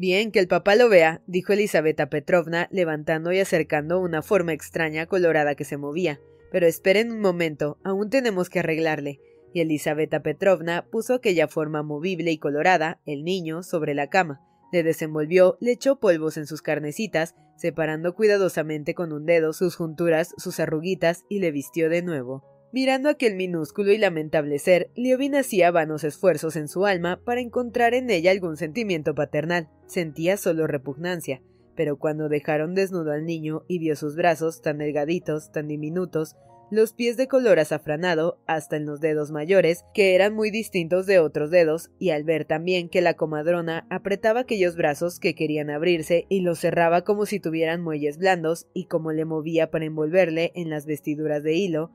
Bien, 0.00 0.32
que 0.32 0.38
el 0.38 0.48
papá 0.48 0.76
lo 0.76 0.88
vea, 0.88 1.20
dijo 1.26 1.52
Elisabetta 1.52 2.08
Petrovna, 2.08 2.68
levantando 2.72 3.32
y 3.32 3.38
acercando 3.38 4.00
una 4.00 4.22
forma 4.22 4.54
extraña 4.54 5.04
colorada 5.04 5.56
que 5.56 5.66
se 5.66 5.76
movía. 5.76 6.22
Pero 6.50 6.66
esperen 6.66 7.12
un 7.12 7.20
momento, 7.20 7.76
aún 7.84 8.08
tenemos 8.08 8.48
que 8.48 8.60
arreglarle. 8.60 9.20
Y 9.52 9.60
Elisabetta 9.60 10.22
Petrovna 10.22 10.86
puso 10.90 11.12
aquella 11.12 11.48
forma 11.48 11.82
movible 11.82 12.30
y 12.30 12.38
colorada, 12.38 13.02
el 13.04 13.24
niño, 13.24 13.62
sobre 13.62 13.92
la 13.92 14.08
cama. 14.08 14.40
Le 14.72 14.82
desenvolvió, 14.82 15.58
le 15.60 15.72
echó 15.72 16.00
polvos 16.00 16.38
en 16.38 16.46
sus 16.46 16.62
carnecitas, 16.62 17.34
separando 17.58 18.14
cuidadosamente 18.14 18.94
con 18.94 19.12
un 19.12 19.26
dedo 19.26 19.52
sus 19.52 19.76
junturas, 19.76 20.32
sus 20.38 20.60
arruguitas, 20.60 21.24
y 21.28 21.40
le 21.40 21.50
vistió 21.50 21.90
de 21.90 22.00
nuevo. 22.00 22.42
Mirando 22.72 23.08
aquel 23.08 23.34
minúsculo 23.34 23.90
y 23.90 23.98
lamentable 23.98 24.60
ser, 24.60 24.90
Liobin 24.94 25.34
hacía 25.34 25.72
vanos 25.72 26.04
esfuerzos 26.04 26.54
en 26.54 26.68
su 26.68 26.86
alma 26.86 27.20
para 27.24 27.40
encontrar 27.40 27.94
en 27.94 28.10
ella 28.10 28.30
algún 28.30 28.56
sentimiento 28.56 29.12
paternal. 29.12 29.68
Sentía 29.86 30.36
solo 30.36 30.68
repugnancia. 30.68 31.42
Pero 31.74 31.98
cuando 31.98 32.28
dejaron 32.28 32.74
desnudo 32.74 33.10
al 33.10 33.26
niño 33.26 33.64
y 33.66 33.80
vio 33.80 33.96
sus 33.96 34.14
brazos 34.14 34.62
tan 34.62 34.78
delgaditos, 34.78 35.50
tan 35.50 35.66
diminutos, 35.66 36.36
los 36.70 36.92
pies 36.92 37.16
de 37.16 37.26
color 37.26 37.58
azafranado, 37.58 38.38
hasta 38.46 38.76
en 38.76 38.86
los 38.86 39.00
dedos 39.00 39.32
mayores, 39.32 39.84
que 39.92 40.14
eran 40.14 40.32
muy 40.32 40.52
distintos 40.52 41.04
de 41.06 41.18
otros 41.18 41.50
dedos, 41.50 41.90
y 41.98 42.10
al 42.10 42.22
ver 42.22 42.44
también 42.44 42.88
que 42.88 43.00
la 43.00 43.14
comadrona 43.14 43.88
apretaba 43.90 44.40
aquellos 44.40 44.76
brazos 44.76 45.18
que 45.18 45.34
querían 45.34 45.70
abrirse 45.70 46.26
y 46.28 46.42
los 46.42 46.60
cerraba 46.60 47.02
como 47.02 47.26
si 47.26 47.40
tuvieran 47.40 47.82
muelles 47.82 48.18
blandos, 48.18 48.68
y 48.72 48.84
como 48.84 49.10
le 49.10 49.24
movía 49.24 49.72
para 49.72 49.86
envolverle 49.86 50.52
en 50.54 50.70
las 50.70 50.86
vestiduras 50.86 51.42
de 51.42 51.54
hilo, 51.54 51.90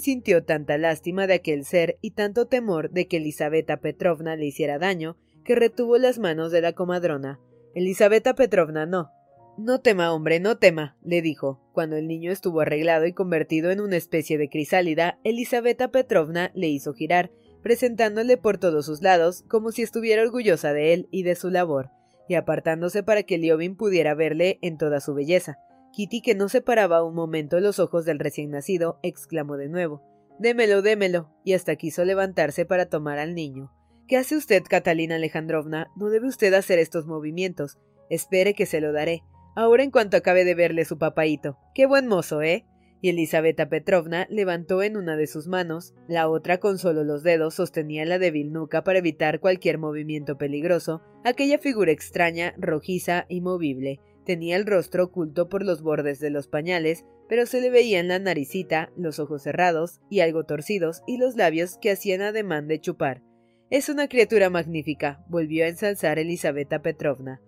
Sintió 0.00 0.44
tanta 0.44 0.78
lástima 0.78 1.26
de 1.26 1.34
aquel 1.34 1.64
ser 1.64 1.98
y 2.00 2.12
tanto 2.12 2.46
temor 2.46 2.90
de 2.90 3.08
que 3.08 3.16
Elisabetta 3.16 3.78
Petrovna 3.78 4.36
le 4.36 4.46
hiciera 4.46 4.78
daño, 4.78 5.16
que 5.44 5.56
retuvo 5.56 5.98
las 5.98 6.20
manos 6.20 6.52
de 6.52 6.60
la 6.60 6.72
comadrona. 6.72 7.40
Elisabetta 7.74 8.34
Petrovna 8.34 8.86
no. 8.86 9.10
No 9.58 9.80
tema, 9.80 10.12
hombre, 10.12 10.38
no 10.38 10.58
tema, 10.58 10.96
le 11.02 11.20
dijo. 11.20 11.60
Cuando 11.72 11.96
el 11.96 12.06
niño 12.06 12.30
estuvo 12.30 12.60
arreglado 12.60 13.06
y 13.06 13.12
convertido 13.12 13.72
en 13.72 13.80
una 13.80 13.96
especie 13.96 14.38
de 14.38 14.48
crisálida, 14.48 15.18
Elisabetta 15.24 15.90
Petrovna 15.90 16.52
le 16.54 16.68
hizo 16.68 16.94
girar, 16.94 17.32
presentándole 17.62 18.36
por 18.36 18.58
todos 18.58 18.86
sus 18.86 19.02
lados, 19.02 19.42
como 19.48 19.72
si 19.72 19.82
estuviera 19.82 20.22
orgullosa 20.22 20.74
de 20.74 20.92
él 20.92 21.08
y 21.10 21.24
de 21.24 21.34
su 21.34 21.50
labor, 21.50 21.90
y 22.28 22.34
apartándose 22.34 23.02
para 23.02 23.24
que 23.24 23.38
Liobin 23.38 23.74
pudiera 23.76 24.14
verle 24.14 24.60
en 24.62 24.78
toda 24.78 25.00
su 25.00 25.12
belleza. 25.12 25.58
Kitty, 25.96 26.20
que 26.20 26.34
no 26.34 26.50
separaba 26.50 27.02
un 27.02 27.14
momento 27.14 27.58
los 27.58 27.78
ojos 27.78 28.04
del 28.04 28.18
recién 28.18 28.50
nacido, 28.50 29.00
exclamó 29.02 29.56
de 29.56 29.70
nuevo 29.70 30.02
Démelo, 30.38 30.82
démelo, 30.82 31.30
y 31.42 31.54
hasta 31.54 31.76
quiso 31.76 32.04
levantarse 32.04 32.66
para 32.66 32.90
tomar 32.90 33.18
al 33.18 33.34
niño. 33.34 33.72
¿Qué 34.06 34.18
hace 34.18 34.36
usted, 34.36 34.62
Catalina 34.68 35.14
Alejandrovna? 35.14 35.90
No 35.96 36.10
debe 36.10 36.28
usted 36.28 36.52
hacer 36.52 36.78
estos 36.78 37.06
movimientos. 37.06 37.78
Espere 38.10 38.52
que 38.52 38.66
se 38.66 38.82
lo 38.82 38.92
daré. 38.92 39.22
Ahora 39.54 39.84
en 39.84 39.90
cuanto 39.90 40.18
acabe 40.18 40.44
de 40.44 40.54
verle 40.54 40.84
su 40.84 40.98
papaíto. 40.98 41.56
Qué 41.74 41.86
buen 41.86 42.08
mozo, 42.08 42.42
¿eh? 42.42 42.66
Y 43.00 43.08
Elisabetta 43.08 43.70
Petrovna 43.70 44.26
levantó 44.28 44.82
en 44.82 44.98
una 44.98 45.16
de 45.16 45.26
sus 45.26 45.48
manos, 45.48 45.94
la 46.08 46.28
otra 46.28 46.58
con 46.58 46.76
solo 46.76 47.04
los 47.04 47.22
dedos 47.22 47.54
sostenía 47.54 48.04
la 48.04 48.18
débil 48.18 48.52
nuca 48.52 48.84
para 48.84 48.98
evitar 48.98 49.40
cualquier 49.40 49.78
movimiento 49.78 50.36
peligroso, 50.36 51.00
aquella 51.24 51.56
figura 51.56 51.90
extraña, 51.90 52.54
rojiza 52.58 53.24
y 53.30 53.40
movible, 53.40 54.00
Tenía 54.26 54.56
el 54.56 54.66
rostro 54.66 55.04
oculto 55.04 55.48
por 55.48 55.64
los 55.64 55.82
bordes 55.82 56.18
de 56.18 56.30
los 56.30 56.48
pañales, 56.48 57.04
pero 57.28 57.46
se 57.46 57.60
le 57.60 57.70
veían 57.70 58.08
la 58.08 58.18
naricita, 58.18 58.90
los 58.96 59.20
ojos 59.20 59.44
cerrados 59.44 60.00
y 60.10 60.18
algo 60.18 60.44
torcidos, 60.44 61.02
y 61.06 61.16
los 61.16 61.36
labios 61.36 61.78
que 61.78 61.92
hacían 61.92 62.22
ademán 62.22 62.66
de 62.66 62.80
chupar. 62.80 63.22
Es 63.70 63.88
una 63.88 64.08
criatura 64.08 64.50
magnífica, 64.50 65.24
volvió 65.28 65.64
a 65.64 65.68
ensalzar 65.68 66.18
Elisabetta 66.18 66.82
Petrovna. 66.82 67.40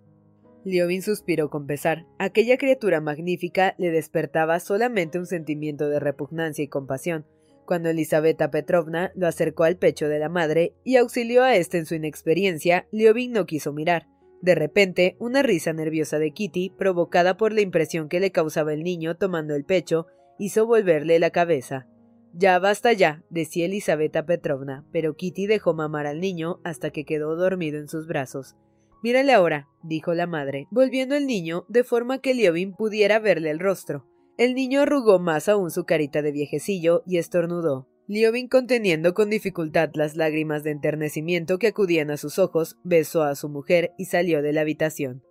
Liovin 0.64 1.02
suspiró 1.02 1.50
con 1.50 1.66
pesar. 1.66 2.06
Aquella 2.18 2.58
criatura 2.58 3.00
magnífica 3.00 3.74
le 3.76 3.90
despertaba 3.90 4.60
solamente 4.60 5.18
un 5.18 5.26
sentimiento 5.26 5.88
de 5.88 5.98
repugnancia 5.98 6.62
y 6.62 6.68
compasión. 6.68 7.26
Cuando 7.66 7.90
Elisabetta 7.90 8.50
Petrovna 8.50 9.10
lo 9.16 9.26
acercó 9.26 9.64
al 9.64 9.78
pecho 9.78 10.08
de 10.08 10.20
la 10.20 10.28
madre 10.28 10.74
y 10.84 10.96
auxilió 10.96 11.42
a 11.42 11.56
éste 11.56 11.78
en 11.78 11.86
su 11.86 11.96
inexperiencia, 11.96 12.86
Liovin 12.92 13.32
no 13.32 13.46
quiso 13.46 13.72
mirar. 13.72 14.06
De 14.40 14.54
repente, 14.54 15.16
una 15.18 15.42
risa 15.42 15.72
nerviosa 15.72 16.18
de 16.18 16.30
Kitty, 16.30 16.70
provocada 16.70 17.36
por 17.36 17.52
la 17.52 17.60
impresión 17.60 18.08
que 18.08 18.20
le 18.20 18.30
causaba 18.30 18.72
el 18.72 18.84
niño 18.84 19.16
tomando 19.16 19.54
el 19.54 19.64
pecho, 19.64 20.06
hizo 20.38 20.66
volverle 20.66 21.18
la 21.18 21.30
cabeza. 21.30 21.86
Ya 22.34 22.58
basta 22.58 22.92
ya, 22.92 23.24
decía 23.30 23.66
Elisabetta 23.66 24.26
Petrovna, 24.26 24.84
pero 24.92 25.16
Kitty 25.16 25.46
dejó 25.46 25.74
mamar 25.74 26.06
al 26.06 26.20
niño 26.20 26.60
hasta 26.62 26.90
que 26.90 27.04
quedó 27.04 27.34
dormido 27.36 27.78
en 27.78 27.88
sus 27.88 28.06
brazos. 28.06 28.54
Mírale 29.02 29.32
ahora, 29.32 29.68
dijo 29.82 30.14
la 30.14 30.26
madre, 30.26 30.66
volviendo 30.70 31.14
el 31.14 31.26
niño 31.26 31.64
de 31.68 31.84
forma 31.84 32.20
que 32.20 32.34
Liovin 32.34 32.74
pudiera 32.74 33.18
verle 33.18 33.50
el 33.50 33.60
rostro. 33.60 34.06
El 34.36 34.54
niño 34.54 34.82
arrugó 34.82 35.18
más 35.18 35.48
aún 35.48 35.70
su 35.70 35.84
carita 35.84 36.22
de 36.22 36.32
viejecillo 36.32 37.02
y 37.06 37.18
estornudó. 37.18 37.88
Liobin, 38.10 38.48
conteniendo 38.48 39.12
con 39.12 39.28
dificultad 39.28 39.90
las 39.92 40.16
lágrimas 40.16 40.64
de 40.64 40.70
enternecimiento 40.70 41.58
que 41.58 41.66
acudían 41.66 42.10
a 42.10 42.16
sus 42.16 42.38
ojos, 42.38 42.78
besó 42.82 43.22
a 43.22 43.34
su 43.34 43.50
mujer 43.50 43.92
y 43.98 44.06
salió 44.06 44.40
de 44.40 44.54
la 44.54 44.62
habitación. 44.62 45.22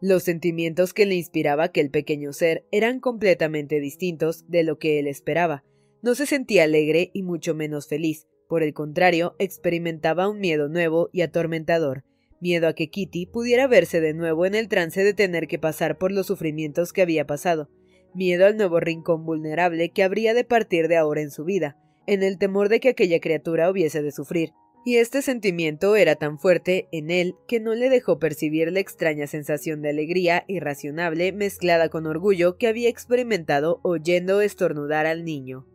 Los 0.00 0.22
sentimientos 0.22 0.94
que 0.94 1.04
le 1.04 1.14
inspiraba 1.14 1.64
aquel 1.64 1.90
pequeño 1.90 2.32
ser 2.32 2.64
eran 2.72 3.00
completamente 3.00 3.80
distintos 3.80 4.48
de 4.48 4.62
lo 4.62 4.78
que 4.78 4.98
él 4.98 5.08
esperaba. 5.08 5.62
No 6.00 6.14
se 6.14 6.24
sentía 6.24 6.64
alegre 6.64 7.10
y 7.12 7.22
mucho 7.22 7.54
menos 7.54 7.86
feliz. 7.86 8.26
Por 8.48 8.62
el 8.62 8.72
contrario, 8.72 9.36
experimentaba 9.38 10.26
un 10.26 10.40
miedo 10.40 10.70
nuevo 10.70 11.10
y 11.12 11.20
atormentador, 11.20 12.02
miedo 12.40 12.66
a 12.66 12.72
que 12.72 12.88
Kitty 12.88 13.26
pudiera 13.26 13.66
verse 13.66 14.00
de 14.00 14.14
nuevo 14.14 14.46
en 14.46 14.54
el 14.54 14.68
trance 14.68 15.04
de 15.04 15.12
tener 15.12 15.48
que 15.48 15.58
pasar 15.58 15.98
por 15.98 16.10
los 16.10 16.28
sufrimientos 16.28 16.94
que 16.94 17.02
había 17.02 17.26
pasado, 17.26 17.68
miedo 18.14 18.46
al 18.46 18.56
nuevo 18.56 18.80
rincón 18.80 19.26
vulnerable 19.26 19.90
que 19.90 20.02
habría 20.02 20.32
de 20.32 20.44
partir 20.44 20.88
de 20.88 20.96
ahora 20.96 21.20
en 21.20 21.30
su 21.30 21.44
vida, 21.44 21.76
en 22.06 22.22
el 22.22 22.38
temor 22.38 22.68
de 22.68 22.80
que 22.80 22.90
aquella 22.90 23.20
criatura 23.20 23.70
hubiese 23.70 24.02
de 24.02 24.12
sufrir, 24.12 24.52
y 24.84 24.96
este 24.96 25.22
sentimiento 25.22 25.94
era 25.94 26.16
tan 26.16 26.38
fuerte 26.38 26.88
en 26.90 27.10
él 27.10 27.36
que 27.46 27.60
no 27.60 27.74
le 27.74 27.88
dejó 27.88 28.18
percibir 28.18 28.72
la 28.72 28.80
extraña 28.80 29.26
sensación 29.26 29.80
de 29.80 29.90
alegría 29.90 30.44
irracionable 30.48 31.32
mezclada 31.32 31.88
con 31.88 32.06
orgullo 32.06 32.56
que 32.58 32.66
había 32.66 32.88
experimentado 32.88 33.78
oyendo 33.82 34.40
estornudar 34.40 35.06
al 35.06 35.24
niño. 35.24 35.66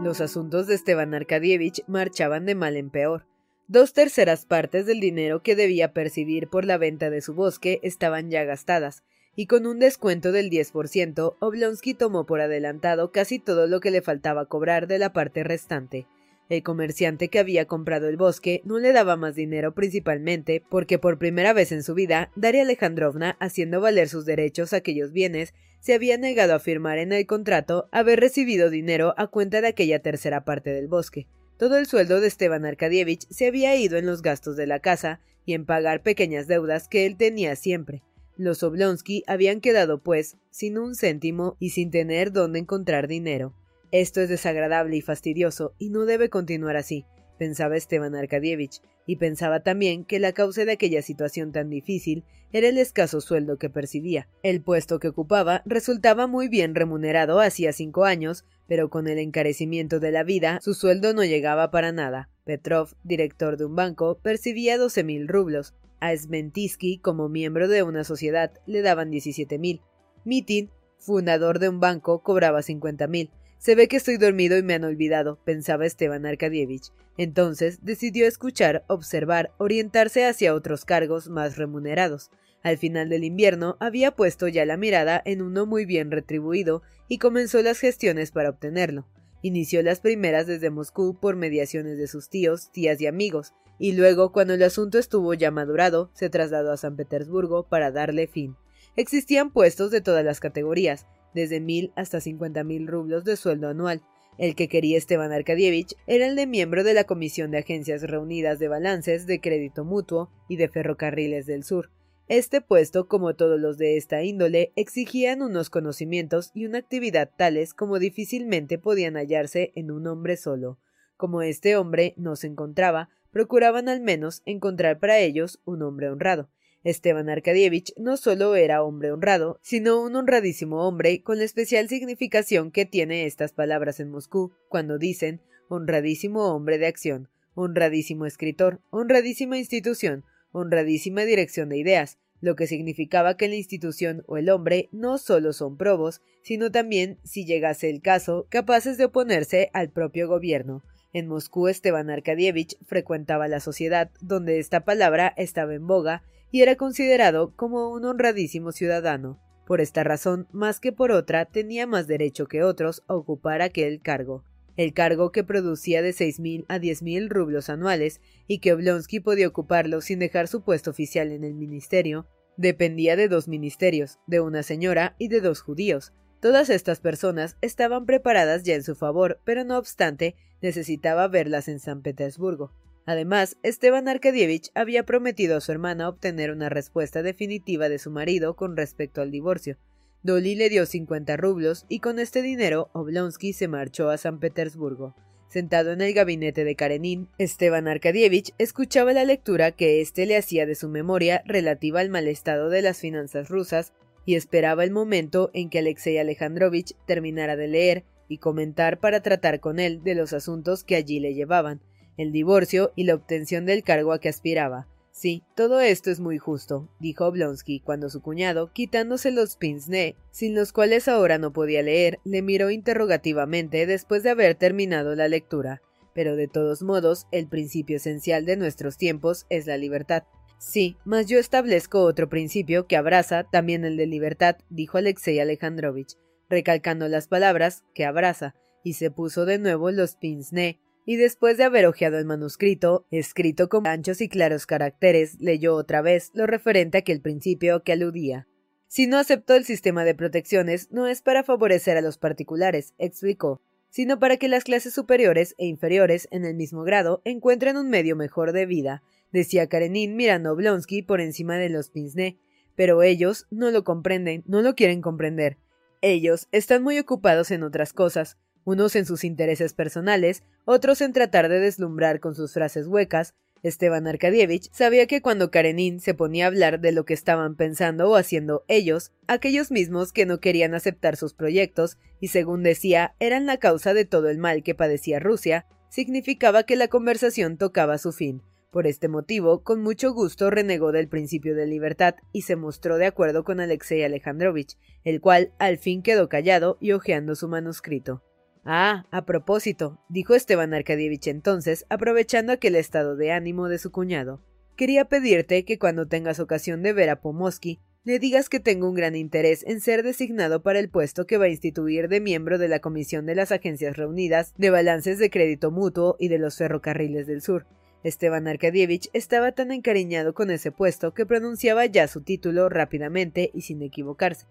Los 0.00 0.20
asuntos 0.20 0.68
de 0.68 0.76
Esteban 0.76 1.12
Arkadievich 1.12 1.82
marchaban 1.86 2.46
de 2.46 2.54
mal 2.54 2.76
en 2.76 2.88
peor. 2.88 3.26
Dos 3.70 3.92
terceras 3.92 4.46
partes 4.46 4.86
del 4.86 4.98
dinero 4.98 5.42
que 5.42 5.54
debía 5.54 5.92
percibir 5.92 6.48
por 6.48 6.64
la 6.64 6.78
venta 6.78 7.10
de 7.10 7.20
su 7.20 7.34
bosque 7.34 7.80
estaban 7.82 8.30
ya 8.30 8.44
gastadas, 8.44 9.02
y 9.36 9.44
con 9.44 9.66
un 9.66 9.78
descuento 9.78 10.32
del 10.32 10.48
10%, 10.48 11.36
Oblonsky 11.38 11.92
tomó 11.92 12.24
por 12.24 12.40
adelantado 12.40 13.12
casi 13.12 13.38
todo 13.38 13.66
lo 13.66 13.80
que 13.80 13.90
le 13.90 14.00
faltaba 14.00 14.46
cobrar 14.46 14.86
de 14.86 14.98
la 14.98 15.12
parte 15.12 15.44
restante. 15.44 16.06
El 16.48 16.62
comerciante 16.62 17.28
que 17.28 17.38
había 17.38 17.66
comprado 17.66 18.08
el 18.08 18.16
bosque 18.16 18.62
no 18.64 18.78
le 18.78 18.94
daba 18.94 19.18
más 19.18 19.34
dinero 19.34 19.74
principalmente 19.74 20.64
porque 20.70 20.98
por 20.98 21.18
primera 21.18 21.52
vez 21.52 21.70
en 21.70 21.82
su 21.82 21.92
vida 21.92 22.32
Daria 22.36 22.62
Alejandrovna, 22.62 23.36
haciendo 23.38 23.82
valer 23.82 24.08
sus 24.08 24.24
derechos 24.24 24.72
a 24.72 24.78
aquellos 24.78 25.12
bienes, 25.12 25.52
se 25.78 25.92
había 25.92 26.16
negado 26.16 26.54
a 26.54 26.58
firmar 26.58 26.96
en 26.96 27.12
el 27.12 27.26
contrato 27.26 27.90
haber 27.92 28.18
recibido 28.18 28.70
dinero 28.70 29.12
a 29.18 29.26
cuenta 29.26 29.60
de 29.60 29.68
aquella 29.68 29.98
tercera 29.98 30.46
parte 30.46 30.70
del 30.70 30.88
bosque. 30.88 31.26
Todo 31.58 31.76
el 31.76 31.86
sueldo 31.86 32.20
de 32.20 32.28
Esteban 32.28 32.64
Arkadievich 32.64 33.26
se 33.30 33.48
había 33.48 33.74
ido 33.74 33.98
en 33.98 34.06
los 34.06 34.22
gastos 34.22 34.56
de 34.56 34.68
la 34.68 34.78
casa 34.78 35.20
y 35.44 35.54
en 35.54 35.66
pagar 35.66 36.04
pequeñas 36.04 36.46
deudas 36.46 36.86
que 36.86 37.04
él 37.04 37.16
tenía 37.16 37.56
siempre. 37.56 38.04
Los 38.36 38.62
Oblonsky 38.62 39.24
habían 39.26 39.60
quedado, 39.60 40.00
pues, 40.00 40.36
sin 40.50 40.78
un 40.78 40.94
céntimo 40.94 41.56
y 41.58 41.70
sin 41.70 41.90
tener 41.90 42.30
dónde 42.30 42.60
encontrar 42.60 43.08
dinero. 43.08 43.54
Esto 43.90 44.20
es 44.20 44.28
desagradable 44.28 44.96
y 44.96 45.00
fastidioso, 45.00 45.74
y 45.78 45.90
no 45.90 46.04
debe 46.04 46.30
continuar 46.30 46.76
así, 46.76 47.04
pensaba 47.38 47.76
Esteban 47.76 48.14
Arkadievich, 48.14 48.82
y 49.06 49.16
pensaba 49.16 49.60
también 49.60 50.04
que 50.04 50.18
la 50.18 50.32
causa 50.32 50.64
de 50.64 50.72
aquella 50.72 51.00
situación 51.00 51.52
tan 51.52 51.70
difícil 51.70 52.24
era 52.52 52.68
el 52.68 52.78
escaso 52.78 53.20
sueldo 53.20 53.58
que 53.58 53.70
percibía. 53.70 54.28
El 54.42 54.60
puesto 54.62 54.98
que 54.98 55.08
ocupaba 55.08 55.62
resultaba 55.64 56.26
muy 56.26 56.48
bien 56.48 56.74
remunerado 56.74 57.40
hacía 57.40 57.72
cinco 57.72 58.04
años, 58.04 58.44
pero 58.66 58.90
con 58.90 59.08
el 59.08 59.18
encarecimiento 59.18 60.00
de 60.00 60.10
la 60.10 60.24
vida 60.24 60.58
su 60.62 60.74
sueldo 60.74 61.14
no 61.14 61.24
llegaba 61.24 61.70
para 61.70 61.92
nada. 61.92 62.28
Petrov, 62.44 62.94
director 63.02 63.56
de 63.56 63.64
un 63.64 63.76
banco, 63.76 64.18
percibía 64.22 64.76
doce 64.76 65.04
mil 65.04 65.28
rublos. 65.28 65.74
A 66.00 66.14
Smentisky, 66.16 66.98
como 66.98 67.28
miembro 67.28 67.66
de 67.66 67.82
una 67.82 68.04
sociedad, 68.04 68.52
le 68.66 68.82
daban 68.82 69.10
diecisiete 69.10 69.58
mil. 69.58 69.80
Mitin, 70.24 70.70
fundador 70.98 71.58
de 71.58 71.68
un 71.68 71.80
banco, 71.80 72.22
cobraba 72.22 72.62
cincuenta 72.62 73.06
mil. 73.06 73.30
Se 73.58 73.74
ve 73.74 73.88
que 73.88 73.96
estoy 73.96 74.16
dormido 74.16 74.56
y 74.56 74.62
me 74.62 74.74
han 74.74 74.84
olvidado, 74.84 75.38
pensaba 75.44 75.84
Esteban 75.84 76.26
Arkadievich. 76.26 76.92
Entonces 77.16 77.80
decidió 77.82 78.26
escuchar, 78.26 78.84
observar, 78.86 79.50
orientarse 79.58 80.24
hacia 80.24 80.54
otros 80.54 80.84
cargos 80.84 81.28
más 81.28 81.56
remunerados. 81.56 82.30
Al 82.62 82.78
final 82.78 83.08
del 83.08 83.24
invierno 83.24 83.76
había 83.80 84.12
puesto 84.12 84.46
ya 84.46 84.64
la 84.64 84.76
mirada 84.76 85.20
en 85.24 85.42
uno 85.42 85.66
muy 85.66 85.84
bien 85.84 86.10
retribuido 86.10 86.82
y 87.08 87.18
comenzó 87.18 87.60
las 87.62 87.80
gestiones 87.80 88.30
para 88.30 88.50
obtenerlo. 88.50 89.06
Inició 89.42 89.82
las 89.82 90.00
primeras 90.00 90.46
desde 90.46 90.70
Moscú 90.70 91.18
por 91.20 91.36
mediaciones 91.36 91.98
de 91.98 92.08
sus 92.08 92.28
tíos, 92.28 92.70
tías 92.72 93.00
y 93.00 93.06
amigos, 93.06 93.54
y 93.78 93.92
luego, 93.92 94.32
cuando 94.32 94.54
el 94.54 94.62
asunto 94.64 94.98
estuvo 94.98 95.34
ya 95.34 95.52
madurado, 95.52 96.10
se 96.12 96.30
trasladó 96.30 96.72
a 96.72 96.76
San 96.76 96.96
Petersburgo 96.96 97.68
para 97.68 97.92
darle 97.92 98.26
fin. 98.26 98.56
Existían 98.96 99.52
puestos 99.52 99.92
de 99.92 100.00
todas 100.00 100.24
las 100.24 100.40
categorías, 100.40 101.06
desde 101.34 101.60
mil 101.60 101.92
hasta 101.96 102.20
cincuenta 102.20 102.64
mil 102.64 102.86
rublos 102.86 103.24
de 103.24 103.36
sueldo 103.36 103.68
anual. 103.68 104.02
El 104.38 104.54
que 104.54 104.68
quería 104.68 104.96
Esteban 104.96 105.32
Arkadievich 105.32 105.96
era 106.06 106.26
el 106.26 106.36
de 106.36 106.46
miembro 106.46 106.84
de 106.84 106.94
la 106.94 107.04
Comisión 107.04 107.50
de 107.50 107.58
Agencias 107.58 108.02
Reunidas 108.02 108.58
de 108.58 108.68
Balances 108.68 109.26
de 109.26 109.40
Crédito 109.40 109.84
Mutuo 109.84 110.30
y 110.48 110.56
de 110.56 110.68
Ferrocarriles 110.68 111.46
del 111.46 111.64
Sur. 111.64 111.90
Este 112.28 112.60
puesto, 112.60 113.08
como 113.08 113.34
todos 113.34 113.58
los 113.58 113.78
de 113.78 113.96
esta 113.96 114.22
índole, 114.22 114.72
exigían 114.76 115.42
unos 115.42 115.70
conocimientos 115.70 116.50
y 116.54 116.66
una 116.66 116.78
actividad 116.78 117.30
tales 117.36 117.72
como 117.72 117.98
difícilmente 117.98 118.78
podían 118.78 119.14
hallarse 119.14 119.72
en 119.74 119.90
un 119.90 120.06
hombre 120.06 120.36
solo. 120.36 120.78
Como 121.16 121.42
este 121.42 121.76
hombre 121.76 122.14
no 122.16 122.36
se 122.36 122.46
encontraba, 122.46 123.08
procuraban 123.32 123.88
al 123.88 124.00
menos 124.00 124.42
encontrar 124.44 125.00
para 125.00 125.18
ellos 125.18 125.60
un 125.64 125.82
hombre 125.82 126.10
honrado. 126.10 126.48
Esteban 126.84 127.28
Arkadievich 127.28 127.92
no 127.96 128.16
solo 128.16 128.54
era 128.54 128.82
hombre 128.82 129.10
honrado, 129.10 129.58
sino 129.62 130.00
un 130.00 130.14
honradísimo 130.16 130.86
hombre 130.86 131.22
con 131.22 131.38
la 131.38 131.44
especial 131.44 131.88
significación 131.88 132.70
que 132.70 132.86
tiene 132.86 133.26
estas 133.26 133.52
palabras 133.52 134.00
en 134.00 134.10
Moscú, 134.10 134.52
cuando 134.68 134.98
dicen 134.98 135.40
honradísimo 135.68 136.54
hombre 136.54 136.78
de 136.78 136.86
acción, 136.86 137.28
honradísimo 137.54 138.26
escritor, 138.26 138.80
honradísima 138.90 139.58
institución, 139.58 140.24
honradísima 140.52 141.24
dirección 141.24 141.68
de 141.68 141.78
ideas, 141.78 142.18
lo 142.40 142.54
que 142.54 142.66
significaba 142.66 143.36
que 143.36 143.48
la 143.48 143.56
institución 143.56 144.22
o 144.26 144.36
el 144.36 144.48
hombre 144.48 144.88
no 144.92 145.18
solo 145.18 145.52
son 145.52 145.76
probos, 145.76 146.22
sino 146.42 146.70
también, 146.70 147.18
si 147.24 147.44
llegase 147.44 147.90
el 147.90 148.00
caso, 148.00 148.46
capaces 148.48 148.96
de 148.96 149.06
oponerse 149.06 149.70
al 149.72 149.90
propio 149.90 150.28
gobierno. 150.28 150.82
En 151.12 151.26
Moscú 151.26 151.68
Esteban 151.68 152.10
Arkadievich 152.10 152.76
frecuentaba 152.86 153.48
la 153.48 153.60
sociedad 153.60 154.10
donde 154.20 154.58
esta 154.58 154.84
palabra 154.84 155.34
estaba 155.36 155.74
en 155.74 155.86
boga 155.86 156.22
y 156.50 156.62
era 156.62 156.76
considerado 156.76 157.52
como 157.56 157.90
un 157.90 158.04
honradísimo 158.04 158.72
ciudadano. 158.72 159.40
Por 159.66 159.80
esta 159.80 160.02
razón, 160.02 160.48
más 160.50 160.80
que 160.80 160.92
por 160.92 161.12
otra, 161.12 161.44
tenía 161.44 161.86
más 161.86 162.06
derecho 162.06 162.46
que 162.46 162.62
otros 162.62 163.02
a 163.06 163.14
ocupar 163.14 163.60
aquel 163.60 164.00
cargo. 164.00 164.44
El 164.76 164.94
cargo 164.94 165.32
que 165.32 165.44
producía 165.44 166.02
de 166.02 166.12
seis 166.12 166.40
mil 166.40 166.64
a 166.68 166.78
diez 166.78 167.02
mil 167.02 167.28
rublos 167.28 167.68
anuales 167.68 168.20
y 168.46 168.60
que 168.60 168.72
Oblonsky 168.72 169.20
podía 169.20 169.48
ocuparlo 169.48 170.00
sin 170.00 170.20
dejar 170.20 170.48
su 170.48 170.62
puesto 170.62 170.90
oficial 170.90 171.32
en 171.32 171.44
el 171.44 171.54
ministerio, 171.54 172.26
dependía 172.56 173.16
de 173.16 173.28
dos 173.28 173.48
ministerios, 173.48 174.18
de 174.26 174.40
una 174.40 174.62
señora 174.62 175.16
y 175.18 175.28
de 175.28 175.40
dos 175.40 175.60
judíos. 175.60 176.12
Todas 176.40 176.70
estas 176.70 177.00
personas 177.00 177.56
estaban 177.60 178.06
preparadas 178.06 178.62
ya 178.62 178.74
en 178.74 178.84
su 178.84 178.94
favor, 178.94 179.40
pero 179.44 179.64
no 179.64 179.76
obstante, 179.76 180.36
necesitaba 180.62 181.26
verlas 181.26 181.68
en 181.68 181.80
San 181.80 182.00
Petersburgo. 182.00 182.72
Además, 183.08 183.56
Esteban 183.62 184.06
Arkadievich 184.06 184.70
había 184.74 185.02
prometido 185.02 185.56
a 185.56 185.62
su 185.62 185.72
hermana 185.72 186.10
obtener 186.10 186.50
una 186.50 186.68
respuesta 186.68 187.22
definitiva 187.22 187.88
de 187.88 187.98
su 187.98 188.10
marido 188.10 188.54
con 188.54 188.76
respecto 188.76 189.22
al 189.22 189.30
divorcio. 189.30 189.78
Dolly 190.22 190.54
le 190.56 190.68
dio 190.68 190.84
50 190.84 191.38
rublos 191.38 191.86
y 191.88 192.00
con 192.00 192.18
este 192.18 192.42
dinero 192.42 192.90
Oblonsky 192.92 193.54
se 193.54 193.66
marchó 193.66 194.10
a 194.10 194.18
San 194.18 194.40
Petersburgo. 194.40 195.14
Sentado 195.48 195.92
en 195.92 196.02
el 196.02 196.12
gabinete 196.12 196.64
de 196.64 196.76
Karenin, 196.76 197.30
Esteban 197.38 197.88
Arkadievich 197.88 198.52
escuchaba 198.58 199.14
la 199.14 199.24
lectura 199.24 199.72
que 199.72 200.02
éste 200.02 200.26
le 200.26 200.36
hacía 200.36 200.66
de 200.66 200.74
su 200.74 200.90
memoria 200.90 201.42
relativa 201.46 202.00
al 202.00 202.10
mal 202.10 202.28
estado 202.28 202.68
de 202.68 202.82
las 202.82 203.00
finanzas 203.00 203.48
rusas 203.48 203.94
y 204.26 204.34
esperaba 204.34 204.84
el 204.84 204.90
momento 204.90 205.50
en 205.54 205.70
que 205.70 205.78
Alexei 205.78 206.18
Alejandrovich 206.18 206.94
terminara 207.06 207.56
de 207.56 207.68
leer 207.68 208.04
y 208.28 208.36
comentar 208.36 209.00
para 209.00 209.22
tratar 209.22 209.60
con 209.60 209.80
él 209.80 210.02
de 210.02 210.14
los 210.14 210.34
asuntos 210.34 210.84
que 210.84 210.96
allí 210.96 211.20
le 211.20 211.32
llevaban 211.32 211.80
el 212.18 212.32
divorcio 212.32 212.92
y 212.94 213.04
la 213.04 213.14
obtención 213.14 213.64
del 213.64 213.82
cargo 213.82 214.12
a 214.12 214.20
que 214.20 214.28
aspiraba. 214.28 214.86
Sí, 215.18 215.42
todo 215.56 215.80
esto 215.80 216.12
es 216.12 216.20
muy 216.20 216.38
justo, 216.38 216.88
dijo 217.00 217.26
Oblonsky 217.26 217.80
cuando 217.80 218.08
su 218.08 218.22
cuñado, 218.22 218.72
quitándose 218.72 219.32
los 219.32 219.56
pince 219.56 220.14
sin 220.30 220.54
los 220.54 220.72
cuales 220.72 221.08
ahora 221.08 221.38
no 221.38 221.52
podía 221.52 221.82
leer, 221.82 222.20
le 222.22 222.40
miró 222.40 222.70
interrogativamente 222.70 223.84
después 223.86 224.22
de 224.22 224.30
haber 224.30 224.54
terminado 224.54 225.16
la 225.16 225.26
lectura. 225.26 225.82
Pero 226.14 226.36
de 226.36 226.46
todos 226.46 226.82
modos, 226.82 227.26
el 227.32 227.48
principio 227.48 227.96
esencial 227.96 228.44
de 228.44 228.56
nuestros 228.56 228.96
tiempos 228.96 229.46
es 229.50 229.66
la 229.66 229.76
libertad. 229.76 230.22
Sí, 230.58 230.96
mas 231.04 231.26
yo 231.26 231.38
establezco 231.38 232.02
otro 232.02 232.28
principio 232.28 232.86
que 232.86 232.96
abraza 232.96 233.44
también 233.44 233.84
el 233.84 233.96
de 233.96 234.06
libertad, 234.06 234.56
dijo 234.70 234.98
Alexei 234.98 235.40
Alejandrovich, 235.40 236.16
recalcando 236.48 237.08
las 237.08 237.26
palabras 237.26 237.84
que 237.94 238.04
abraza, 238.04 238.54
y 238.84 238.94
se 238.94 239.10
puso 239.10 239.46
de 239.46 239.58
nuevo 239.58 239.90
los 239.90 240.14
pince 240.14 240.78
y 241.10 241.16
después 241.16 241.56
de 241.56 241.64
haber 241.64 241.86
hojeado 241.86 242.18
el 242.18 242.26
manuscrito, 242.26 243.06
escrito 243.10 243.70
con 243.70 243.86
anchos 243.86 244.20
y 244.20 244.28
claros 244.28 244.66
caracteres, 244.66 245.40
leyó 245.40 245.74
otra 245.74 246.02
vez 246.02 246.30
lo 246.34 246.46
referente 246.46 246.98
a 246.98 247.00
aquel 247.00 247.22
principio 247.22 247.82
que 247.82 247.92
aludía. 247.92 248.46
Si 248.88 249.06
no 249.06 249.16
aceptó 249.16 249.54
el 249.54 249.64
sistema 249.64 250.04
de 250.04 250.14
protecciones, 250.14 250.92
no 250.92 251.06
es 251.06 251.22
para 251.22 251.44
favorecer 251.44 251.96
a 251.96 252.02
los 252.02 252.18
particulares, 252.18 252.92
explicó, 252.98 253.62
sino 253.88 254.18
para 254.18 254.36
que 254.36 254.48
las 254.48 254.64
clases 254.64 254.92
superiores 254.92 255.54
e 255.56 255.64
inferiores 255.64 256.28
en 256.30 256.44
el 256.44 256.54
mismo 256.54 256.82
grado 256.82 257.22
encuentren 257.24 257.78
un 257.78 257.88
medio 257.88 258.14
mejor 258.14 258.52
de 258.52 258.66
vida, 258.66 259.02
decía 259.32 259.66
Karenin 259.66 260.14
mirando 260.14 260.50
a 260.50 260.52
Oblonsky 260.52 261.00
por 261.00 261.22
encima 261.22 261.56
de 261.56 261.70
los 261.70 261.88
pince, 261.88 262.36
pero 262.76 263.02
ellos 263.02 263.46
no 263.50 263.70
lo 263.70 263.82
comprenden, 263.82 264.44
no 264.46 264.60
lo 264.60 264.74
quieren 264.74 265.00
comprender. 265.00 265.56
Ellos 266.02 266.48
están 266.52 266.82
muy 266.82 266.98
ocupados 266.98 267.50
en 267.50 267.62
otras 267.62 267.94
cosas, 267.94 268.36
unos 268.68 268.96
en 268.96 269.06
sus 269.06 269.24
intereses 269.24 269.72
personales, 269.72 270.42
otros 270.66 271.00
en 271.00 271.14
tratar 271.14 271.48
de 271.48 271.58
deslumbrar 271.58 272.20
con 272.20 272.34
sus 272.34 272.52
frases 272.52 272.86
huecas. 272.86 273.34
Esteban 273.62 274.06
Arkadievich 274.06 274.70
sabía 274.72 275.06
que 275.06 275.22
cuando 275.22 275.50
Karenin 275.50 276.00
se 276.00 276.12
ponía 276.12 276.44
a 276.44 276.48
hablar 276.48 276.78
de 276.78 276.92
lo 276.92 277.06
que 277.06 277.14
estaban 277.14 277.56
pensando 277.56 278.10
o 278.10 278.16
haciendo 278.16 278.64
ellos, 278.68 279.10
aquellos 279.26 279.70
mismos 279.70 280.12
que 280.12 280.26
no 280.26 280.38
querían 280.38 280.74
aceptar 280.74 281.16
sus 281.16 281.32
proyectos 281.32 281.96
y 282.20 282.28
según 282.28 282.62
decía 282.62 283.14
eran 283.20 283.46
la 283.46 283.56
causa 283.56 283.94
de 283.94 284.04
todo 284.04 284.28
el 284.28 284.36
mal 284.36 284.62
que 284.62 284.74
padecía 284.74 285.18
Rusia, 285.18 285.64
significaba 285.88 286.64
que 286.64 286.76
la 286.76 286.88
conversación 286.88 287.56
tocaba 287.56 287.96
su 287.96 288.12
fin. 288.12 288.42
Por 288.70 288.86
este 288.86 289.08
motivo, 289.08 289.64
con 289.64 289.80
mucho 289.80 290.12
gusto 290.12 290.50
renegó 290.50 290.92
del 290.92 291.08
principio 291.08 291.56
de 291.56 291.66
libertad 291.66 292.16
y 292.32 292.42
se 292.42 292.54
mostró 292.54 292.98
de 292.98 293.06
acuerdo 293.06 293.44
con 293.44 293.60
Alexei 293.60 294.04
Alejandrovich, 294.04 294.76
el 295.04 295.22
cual 295.22 295.54
al 295.58 295.78
fin 295.78 296.02
quedó 296.02 296.28
callado 296.28 296.76
y 296.80 296.92
hojeando 296.92 297.34
su 297.34 297.48
manuscrito. 297.48 298.22
Ah, 298.64 299.06
a 299.10 299.24
propósito, 299.24 299.98
dijo 300.08 300.34
Esteban 300.34 300.74
Arkadievich 300.74 301.28
entonces, 301.28 301.86
aprovechando 301.88 302.52
aquel 302.52 302.74
estado 302.76 303.16
de 303.16 303.32
ánimo 303.32 303.68
de 303.68 303.78
su 303.78 303.90
cuñado. 303.90 304.42
Quería 304.76 305.06
pedirte 305.06 305.64
que 305.64 305.78
cuando 305.78 306.06
tengas 306.06 306.38
ocasión 306.40 306.82
de 306.82 306.92
ver 306.92 307.10
a 307.10 307.20
Pomosky, 307.20 307.80
le 308.04 308.18
digas 308.18 308.48
que 308.48 308.60
tengo 308.60 308.88
un 308.88 308.94
gran 308.94 309.16
interés 309.16 309.64
en 309.66 309.80
ser 309.80 310.02
designado 310.02 310.62
para 310.62 310.78
el 310.78 310.88
puesto 310.88 311.26
que 311.26 311.36
va 311.36 311.46
a 311.46 311.50
instituir 311.50 312.08
de 312.08 312.20
miembro 312.20 312.56
de 312.56 312.68
la 312.68 312.78
Comisión 312.78 313.26
de 313.26 313.34
las 313.34 313.52
Agencias 313.52 313.96
Reunidas 313.96 314.54
de 314.56 314.70
Balances 314.70 315.18
de 315.18 315.30
Crédito 315.30 315.70
Mutuo 315.70 316.16
y 316.18 316.28
de 316.28 316.38
los 316.38 316.56
Ferrocarriles 316.56 317.26
del 317.26 317.42
Sur. 317.42 317.66
Esteban 318.04 318.46
Arkadievich 318.46 319.10
estaba 319.12 319.52
tan 319.52 319.72
encariñado 319.72 320.32
con 320.32 320.50
ese 320.50 320.70
puesto 320.70 321.12
que 321.12 321.26
pronunciaba 321.26 321.84
ya 321.86 322.06
su 322.06 322.22
título 322.22 322.68
rápidamente 322.68 323.50
y 323.52 323.62
sin 323.62 323.82
equivocarse. 323.82 324.46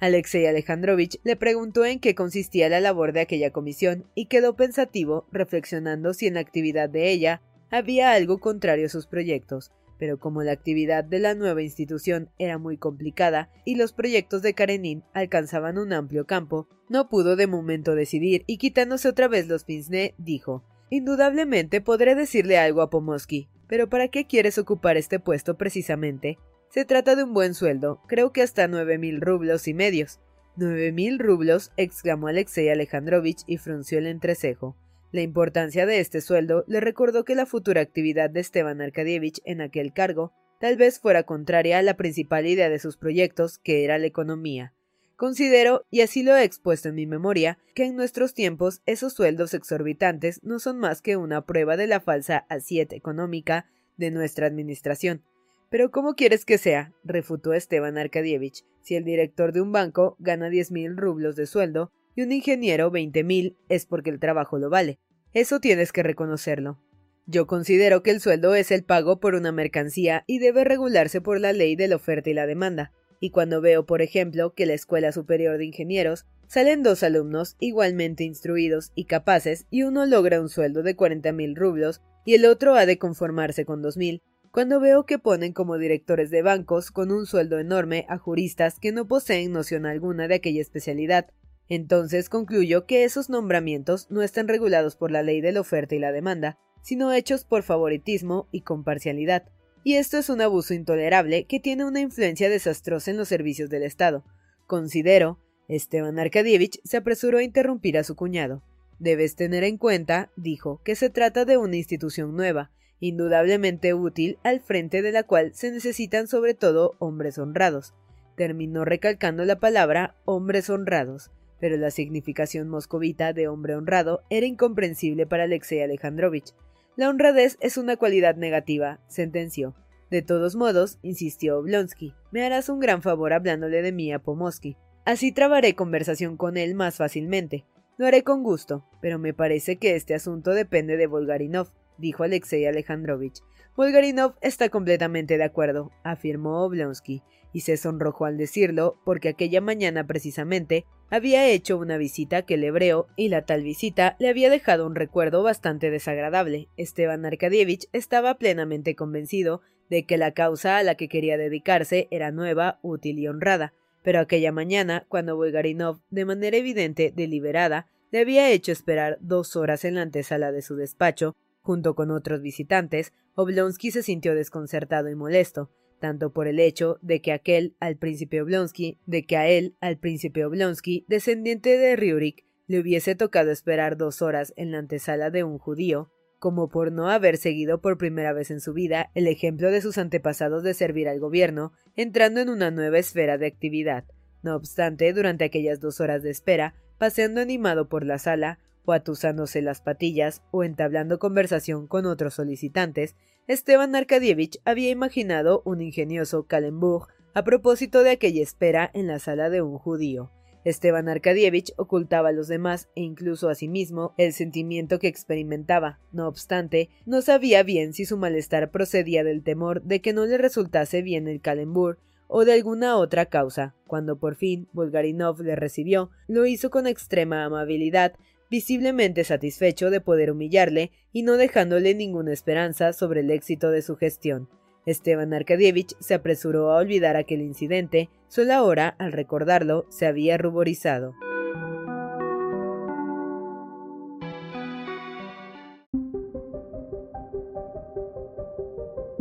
Alexei 0.00 0.46
Alejandrovich 0.46 1.18
le 1.24 1.36
preguntó 1.36 1.84
en 1.84 1.98
qué 1.98 2.14
consistía 2.14 2.68
la 2.68 2.80
labor 2.80 3.12
de 3.12 3.20
aquella 3.20 3.50
comisión 3.50 4.04
y 4.14 4.26
quedó 4.26 4.54
pensativo, 4.54 5.26
reflexionando 5.32 6.14
si 6.14 6.26
en 6.26 6.34
la 6.34 6.40
actividad 6.40 6.88
de 6.88 7.10
ella 7.10 7.42
había 7.70 8.12
algo 8.12 8.38
contrario 8.38 8.86
a 8.86 8.90
sus 8.90 9.06
proyectos, 9.06 9.72
pero 9.98 10.18
como 10.18 10.42
la 10.42 10.52
actividad 10.52 11.02
de 11.02 11.18
la 11.18 11.34
nueva 11.34 11.62
institución 11.62 12.30
era 12.38 12.58
muy 12.58 12.76
complicada 12.76 13.50
y 13.64 13.74
los 13.74 13.92
proyectos 13.92 14.42
de 14.42 14.54
Karenin 14.54 15.02
alcanzaban 15.12 15.78
un 15.78 15.92
amplio 15.92 16.26
campo, 16.26 16.68
no 16.88 17.08
pudo 17.08 17.34
de 17.34 17.48
momento 17.48 17.94
decidir 17.94 18.44
y 18.46 18.58
quitándose 18.58 19.08
otra 19.08 19.28
vez 19.28 19.48
los 19.48 19.64
pince 19.64 20.14
dijo 20.18 20.64
Indudablemente 20.90 21.80
podré 21.80 22.14
decirle 22.14 22.56
algo 22.56 22.80
a 22.80 22.88
Pomoski, 22.88 23.48
pero 23.66 23.90
¿para 23.90 24.08
qué 24.08 24.26
quieres 24.26 24.56
ocupar 24.56 24.96
este 24.96 25.18
puesto 25.18 25.58
precisamente? 25.58 26.38
Se 26.70 26.84
trata 26.84 27.16
de 27.16 27.24
un 27.24 27.32
buen 27.32 27.54
sueldo, 27.54 28.02
creo 28.06 28.32
que 28.32 28.42
hasta 28.42 28.68
nueve 28.68 28.98
mil 28.98 29.22
rublos 29.22 29.68
y 29.68 29.74
medios. 29.74 30.20
Nueve 30.54 30.92
mil 30.92 31.18
rublos, 31.18 31.72
exclamó 31.78 32.28
Alexei 32.28 32.68
Alejandrovich 32.68 33.42
y 33.46 33.56
frunció 33.56 33.98
el 33.98 34.06
entrecejo. 34.06 34.76
La 35.10 35.22
importancia 35.22 35.86
de 35.86 36.00
este 36.00 36.20
sueldo 36.20 36.64
le 36.66 36.80
recordó 36.80 37.24
que 37.24 37.34
la 37.34 37.46
futura 37.46 37.80
actividad 37.80 38.28
de 38.28 38.40
Esteban 38.40 38.82
Arkadievich 38.82 39.40
en 39.46 39.62
aquel 39.62 39.94
cargo 39.94 40.32
tal 40.60 40.76
vez 40.76 41.00
fuera 41.00 41.22
contraria 41.22 41.78
a 41.78 41.82
la 41.82 41.96
principal 41.96 42.46
idea 42.46 42.68
de 42.68 42.78
sus 42.78 42.98
proyectos, 42.98 43.58
que 43.58 43.84
era 43.84 43.96
la 43.96 44.06
economía. 44.06 44.74
Considero, 45.16 45.86
y 45.90 46.02
así 46.02 46.22
lo 46.22 46.36
he 46.36 46.44
expuesto 46.44 46.90
en 46.90 46.96
mi 46.96 47.06
memoria, 47.06 47.58
que 47.74 47.86
en 47.86 47.96
nuestros 47.96 48.34
tiempos 48.34 48.82
esos 48.84 49.14
sueldos 49.14 49.54
exorbitantes 49.54 50.40
no 50.42 50.58
son 50.58 50.78
más 50.78 51.00
que 51.00 51.16
una 51.16 51.46
prueba 51.46 51.78
de 51.78 51.86
la 51.86 52.00
falsa 52.00 52.44
asiet 52.50 52.92
económica 52.92 53.70
de 53.96 54.10
nuestra 54.10 54.46
administración. 54.46 55.22
Pero 55.70 55.90
¿cómo 55.90 56.14
quieres 56.14 56.44
que 56.44 56.58
sea? 56.58 56.92
refutó 57.04 57.52
Esteban 57.52 57.98
Arkadievich. 57.98 58.64
Si 58.82 58.94
el 58.94 59.04
director 59.04 59.52
de 59.52 59.60
un 59.60 59.72
banco 59.72 60.16
gana 60.18 60.48
diez 60.48 60.70
mil 60.70 60.96
rublos 60.96 61.36
de 61.36 61.46
sueldo 61.46 61.92
y 62.14 62.22
un 62.22 62.32
ingeniero 62.32 62.90
veinte 62.90 63.22
mil, 63.22 63.56
es 63.68 63.86
porque 63.86 64.10
el 64.10 64.18
trabajo 64.18 64.58
lo 64.58 64.70
vale. 64.70 64.98
Eso 65.34 65.60
tienes 65.60 65.92
que 65.92 66.02
reconocerlo. 66.02 66.78
Yo 67.26 67.46
considero 67.46 68.02
que 68.02 68.10
el 68.10 68.20
sueldo 68.20 68.54
es 68.54 68.70
el 68.70 68.84
pago 68.84 69.20
por 69.20 69.34
una 69.34 69.52
mercancía 69.52 70.24
y 70.26 70.38
debe 70.38 70.64
regularse 70.64 71.20
por 71.20 71.38
la 71.38 71.52
ley 71.52 71.76
de 71.76 71.88
la 71.88 71.96
oferta 71.96 72.30
y 72.30 72.34
la 72.34 72.46
demanda 72.46 72.92
y 73.20 73.30
cuando 73.30 73.60
veo, 73.60 73.86
por 73.86 74.02
ejemplo, 74.02 74.54
que 74.54 74.66
la 74.66 74.74
Escuela 74.74 75.12
Superior 75.12 75.58
de 75.58 75.66
Ingenieros 75.66 76.26
salen 76.46 76.82
dos 76.82 77.02
alumnos 77.02 77.56
igualmente 77.60 78.24
instruidos 78.24 78.92
y 78.94 79.04
capaces 79.04 79.66
y 79.70 79.82
uno 79.82 80.06
logra 80.06 80.40
un 80.40 80.48
sueldo 80.48 80.82
de 80.82 80.96
cuarenta 80.96 81.32
mil 81.32 81.56
rublos 81.56 82.00
y 82.24 82.34
el 82.34 82.46
otro 82.46 82.74
ha 82.74 82.86
de 82.86 82.98
conformarse 82.98 83.64
con 83.64 83.82
dos 83.82 83.96
mil, 83.96 84.22
cuando 84.58 84.80
veo 84.80 85.06
que 85.06 85.20
ponen 85.20 85.52
como 85.52 85.78
directores 85.78 86.30
de 86.30 86.42
bancos 86.42 86.90
con 86.90 87.12
un 87.12 87.26
sueldo 87.26 87.60
enorme 87.60 88.06
a 88.08 88.18
juristas 88.18 88.80
que 88.80 88.90
no 88.90 89.06
poseen 89.06 89.52
noción 89.52 89.86
alguna 89.86 90.26
de 90.26 90.34
aquella 90.34 90.60
especialidad, 90.60 91.30
entonces 91.68 92.28
concluyo 92.28 92.84
que 92.84 93.04
esos 93.04 93.30
nombramientos 93.30 94.10
no 94.10 94.20
están 94.20 94.48
regulados 94.48 94.96
por 94.96 95.12
la 95.12 95.22
ley 95.22 95.40
de 95.40 95.52
la 95.52 95.60
oferta 95.60 95.94
y 95.94 96.00
la 96.00 96.10
demanda, 96.10 96.58
sino 96.82 97.12
hechos 97.12 97.44
por 97.44 97.62
favoritismo 97.62 98.48
y 98.50 98.62
con 98.62 98.82
parcialidad 98.82 99.44
y 99.84 99.94
esto 99.94 100.18
es 100.18 100.28
un 100.28 100.40
abuso 100.40 100.74
intolerable 100.74 101.44
que 101.44 101.60
tiene 101.60 101.84
una 101.84 102.00
influencia 102.00 102.50
desastrosa 102.50 103.12
en 103.12 103.16
los 103.16 103.28
servicios 103.28 103.70
del 103.70 103.84
Estado. 103.84 104.24
Considero, 104.66 105.38
Esteban 105.68 106.18
Arkadievich 106.18 106.80
se 106.82 106.96
apresuró 106.96 107.38
a 107.38 107.44
interrumpir 107.44 107.96
a 107.96 108.02
su 108.02 108.16
cuñado. 108.16 108.64
Debes 108.98 109.36
tener 109.36 109.62
en 109.62 109.78
cuenta, 109.78 110.32
dijo, 110.34 110.82
que 110.82 110.96
se 110.96 111.10
trata 111.10 111.44
de 111.44 111.58
una 111.58 111.76
institución 111.76 112.34
nueva, 112.34 112.72
indudablemente 113.00 113.94
útil, 113.94 114.38
al 114.42 114.60
frente 114.60 115.02
de 115.02 115.12
la 115.12 115.22
cual 115.22 115.52
se 115.54 115.70
necesitan 115.70 116.26
sobre 116.26 116.54
todo 116.54 116.96
hombres 116.98 117.38
honrados. 117.38 117.94
Terminó 118.36 118.84
recalcando 118.84 119.44
la 119.44 119.58
palabra 119.58 120.14
hombres 120.24 120.70
honrados, 120.70 121.30
pero 121.60 121.76
la 121.76 121.90
significación 121.90 122.68
moscovita 122.68 123.32
de 123.32 123.48
hombre 123.48 123.74
honrado 123.74 124.22
era 124.30 124.46
incomprensible 124.46 125.26
para 125.26 125.44
Alexei 125.44 125.82
Alejandrovich. 125.82 126.54
La 126.96 127.08
honradez 127.08 127.56
es 127.60 127.76
una 127.76 127.96
cualidad 127.96 128.36
negativa, 128.36 129.00
sentenció. 129.08 129.74
De 130.10 130.22
todos 130.22 130.56
modos, 130.56 130.98
insistió 131.02 131.58
Oblonsky, 131.58 132.14
me 132.30 132.44
harás 132.44 132.68
un 132.68 132.80
gran 132.80 133.02
favor 133.02 133.32
hablándole 133.32 133.82
de 133.82 133.92
mí 133.92 134.12
a 134.12 134.18
Pomoski. 134.18 134.76
Así 135.04 135.32
trabaré 135.32 135.74
conversación 135.74 136.36
con 136.36 136.56
él 136.56 136.74
más 136.74 136.96
fácilmente. 136.96 137.64
Lo 137.98 138.06
haré 138.06 138.22
con 138.22 138.42
gusto, 138.42 138.84
pero 139.00 139.18
me 139.18 139.34
parece 139.34 139.76
que 139.76 139.96
este 139.96 140.14
asunto 140.14 140.52
depende 140.52 140.96
de 140.96 141.06
Volgarinov, 141.06 141.68
dijo 141.98 142.22
Alexei 142.22 142.66
Alejandrovich. 142.66 143.42
Volgarinov 143.76 144.34
está 144.40 144.70
completamente 144.70 145.38
de 145.38 145.44
acuerdo, 145.44 145.92
afirmó 146.02 146.64
Oblonsky, 146.64 147.22
y 147.52 147.60
se 147.60 147.76
sonrojó 147.76 148.26
al 148.26 148.36
decirlo, 148.36 149.00
porque 149.04 149.28
aquella 149.28 149.60
mañana 149.60 150.06
precisamente 150.06 150.84
había 151.10 151.46
hecho 151.48 151.78
una 151.78 151.96
visita 151.96 152.42
que 152.42 152.54
el 152.54 152.64
hebreo, 152.64 153.06
y 153.16 153.28
la 153.28 153.42
tal 153.42 153.62
visita 153.62 154.16
le 154.18 154.28
había 154.28 154.50
dejado 154.50 154.86
un 154.86 154.94
recuerdo 154.94 155.42
bastante 155.42 155.90
desagradable. 155.90 156.68
Esteban 156.76 157.24
Arkadievich 157.24 157.88
estaba 157.92 158.34
plenamente 158.36 158.94
convencido 158.94 159.60
de 159.88 160.04
que 160.04 160.18
la 160.18 160.32
causa 160.32 160.76
a 160.76 160.82
la 160.82 160.96
que 160.96 161.08
quería 161.08 161.38
dedicarse 161.38 162.08
era 162.10 162.30
nueva, 162.30 162.78
útil 162.82 163.18
y 163.18 163.28
honrada, 163.28 163.72
pero 164.02 164.20
aquella 164.20 164.52
mañana, 164.52 165.06
cuando 165.08 165.36
Bulgarinov, 165.36 166.00
de 166.10 166.24
manera 166.24 166.56
evidente 166.56 167.12
deliberada, 167.14 167.88
le 168.10 168.20
había 168.20 168.50
hecho 168.50 168.72
esperar 168.72 169.18
dos 169.20 169.56
horas 169.56 169.84
en 169.84 169.96
la 169.96 170.02
antesala 170.02 170.52
de 170.52 170.62
su 170.62 170.76
despacho, 170.76 171.36
junto 171.68 171.94
con 171.94 172.10
otros 172.10 172.40
visitantes, 172.40 173.12
Oblonsky 173.34 173.90
se 173.90 174.02
sintió 174.02 174.34
desconcertado 174.34 175.10
y 175.10 175.14
molesto 175.14 175.70
tanto 175.98 176.32
por 176.32 176.48
el 176.48 176.60
hecho 176.60 176.98
de 177.02 177.20
que 177.20 177.30
aquel 177.30 177.76
al 177.78 177.98
príncipe 177.98 178.40
Oblonsky, 178.40 178.98
de 179.04 179.26
que 179.26 179.36
a 179.36 179.48
él, 179.48 179.76
al 179.82 179.98
príncipe 179.98 180.46
Oblonsky, 180.46 181.04
descendiente 181.08 181.76
de 181.76 181.94
Ryurik, 181.94 182.46
le 182.68 182.80
hubiese 182.80 183.14
tocado 183.14 183.50
esperar 183.50 183.98
dos 183.98 184.22
horas 184.22 184.54
en 184.56 184.72
la 184.72 184.78
antesala 184.78 185.28
de 185.30 185.44
un 185.44 185.58
judío, 185.58 186.10
como 186.38 186.70
por 186.70 186.90
no 186.90 187.10
haber 187.10 187.36
seguido 187.36 187.82
por 187.82 187.98
primera 187.98 188.32
vez 188.32 188.50
en 188.50 188.60
su 188.60 188.72
vida 188.72 189.10
el 189.14 189.26
ejemplo 189.26 189.70
de 189.70 189.82
sus 189.82 189.98
antepasados 189.98 190.62
de 190.62 190.72
servir 190.72 191.06
al 191.06 191.20
gobierno, 191.20 191.72
entrando 191.96 192.40
en 192.40 192.48
una 192.48 192.70
nueva 192.70 192.98
esfera 192.98 193.36
de 193.36 193.46
actividad. 193.46 194.04
No 194.42 194.56
obstante, 194.56 195.12
durante 195.12 195.44
aquellas 195.44 195.80
dos 195.80 196.00
horas 196.00 196.22
de 196.22 196.30
espera, 196.30 196.74
paseando 196.96 197.42
animado 197.42 197.90
por 197.90 198.06
la 198.06 198.18
sala, 198.18 198.58
o 198.88 198.92
atusándose 198.92 199.60
las 199.60 199.82
patillas, 199.82 200.42
o 200.50 200.64
entablando 200.64 201.18
conversación 201.18 201.86
con 201.86 202.06
otros 202.06 202.32
solicitantes, 202.32 203.16
Esteban 203.46 203.94
Arkadievich 203.94 204.60
había 204.64 204.88
imaginado 204.88 205.60
un 205.66 205.82
ingenioso 205.82 206.46
calembour 206.46 207.08
a 207.34 207.44
propósito 207.44 208.02
de 208.02 208.12
aquella 208.12 208.42
espera 208.42 208.90
en 208.94 209.06
la 209.06 209.18
sala 209.18 209.50
de 209.50 209.60
un 209.60 209.76
judío. 209.76 210.30
Esteban 210.64 211.10
Arkadievich 211.10 211.74
ocultaba 211.76 212.30
a 212.30 212.32
los 212.32 212.48
demás 212.48 212.88
e 212.94 213.02
incluso 213.02 213.50
a 213.50 213.54
sí 213.54 213.68
mismo 213.68 214.14
el 214.16 214.32
sentimiento 214.32 214.98
que 214.98 215.08
experimentaba. 215.08 216.00
No 216.10 216.26
obstante, 216.26 216.88
no 217.04 217.20
sabía 217.20 217.62
bien 217.64 217.92
si 217.92 218.06
su 218.06 218.16
malestar 218.16 218.70
procedía 218.70 219.22
del 219.22 219.42
temor 219.42 219.82
de 219.82 220.00
que 220.00 220.14
no 220.14 220.24
le 220.24 220.38
resultase 220.38 221.02
bien 221.02 221.28
el 221.28 221.42
calembour 221.42 221.98
o 222.26 222.46
de 222.46 222.54
alguna 222.54 222.96
otra 222.96 223.26
causa. 223.26 223.74
Cuando 223.86 224.18
por 224.18 224.34
fin 224.34 224.66
Bulgarinov 224.72 225.42
le 225.42 225.56
recibió, 225.56 226.10
lo 226.26 226.46
hizo 226.46 226.70
con 226.70 226.86
extrema 226.86 227.44
amabilidad, 227.44 228.14
visiblemente 228.50 229.24
satisfecho 229.24 229.90
de 229.90 230.00
poder 230.00 230.30
humillarle 230.30 230.90
y 231.12 231.22
no 231.22 231.36
dejándole 231.36 231.94
ninguna 231.94 232.32
esperanza 232.32 232.92
sobre 232.92 233.20
el 233.20 233.30
éxito 233.30 233.70
de 233.70 233.82
su 233.82 233.96
gestión. 233.96 234.48
Esteban 234.86 235.34
Arkadievich 235.34 235.94
se 236.00 236.14
apresuró 236.14 236.70
a 236.70 236.76
olvidar 236.76 237.16
aquel 237.16 237.42
incidente, 237.42 238.08
solo 238.28 238.54
ahora, 238.54 238.94
al 238.98 239.12
recordarlo, 239.12 239.84
se 239.90 240.06
había 240.06 240.38
ruborizado. 240.38 241.14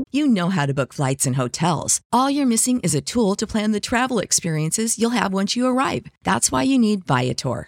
You 0.09 0.25
know 0.25 0.49
how 0.49 0.65
to 0.65 0.73
book 0.73 0.93
flights 0.93 1.27
and 1.27 1.35
hotels. 1.35 2.01
All 2.11 2.29
you're 2.29 2.47
missing 2.47 2.79
is 2.81 2.95
a 2.95 3.01
tool 3.01 3.35
to 3.35 3.45
plan 3.45 3.71
the 3.71 3.79
travel 3.79 4.19
experiences 4.19 4.97
you'll 4.97 5.11
have 5.11 5.31
once 5.31 5.55
you 5.55 5.67
arrive. 5.67 6.07
That's 6.23 6.51
why 6.51 6.63
you 6.63 6.79
need 6.79 7.05
Viator. 7.05 7.67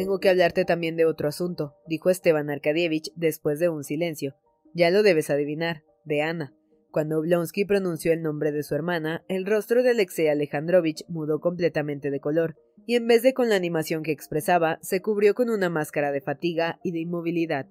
Tengo 0.00 0.18
que 0.18 0.30
hablarte 0.30 0.64
también 0.64 0.96
de 0.96 1.04
otro 1.04 1.28
asunto, 1.28 1.76
dijo 1.86 2.08
Esteban 2.08 2.48
Arkadievich 2.48 3.12
después 3.16 3.58
de 3.58 3.68
un 3.68 3.84
silencio. 3.84 4.34
Ya 4.72 4.90
lo 4.90 5.02
debes 5.02 5.28
adivinar, 5.28 5.82
de 6.06 6.22
Ana. 6.22 6.54
Cuando 6.90 7.18
Oblonsky 7.18 7.66
pronunció 7.66 8.14
el 8.14 8.22
nombre 8.22 8.50
de 8.50 8.62
su 8.62 8.74
hermana, 8.74 9.22
el 9.28 9.44
rostro 9.44 9.82
de 9.82 9.90
Alexei 9.90 10.28
Alejandrovich 10.28 11.04
mudó 11.08 11.38
completamente 11.38 12.10
de 12.10 12.18
color, 12.18 12.56
y 12.86 12.94
en 12.94 13.08
vez 13.08 13.22
de 13.22 13.34
con 13.34 13.50
la 13.50 13.56
animación 13.56 14.02
que 14.02 14.10
expresaba, 14.10 14.78
se 14.80 15.02
cubrió 15.02 15.34
con 15.34 15.50
una 15.50 15.68
máscara 15.68 16.12
de 16.12 16.22
fatiga 16.22 16.80
y 16.82 16.92
de 16.92 17.00
inmovilidad. 17.00 17.66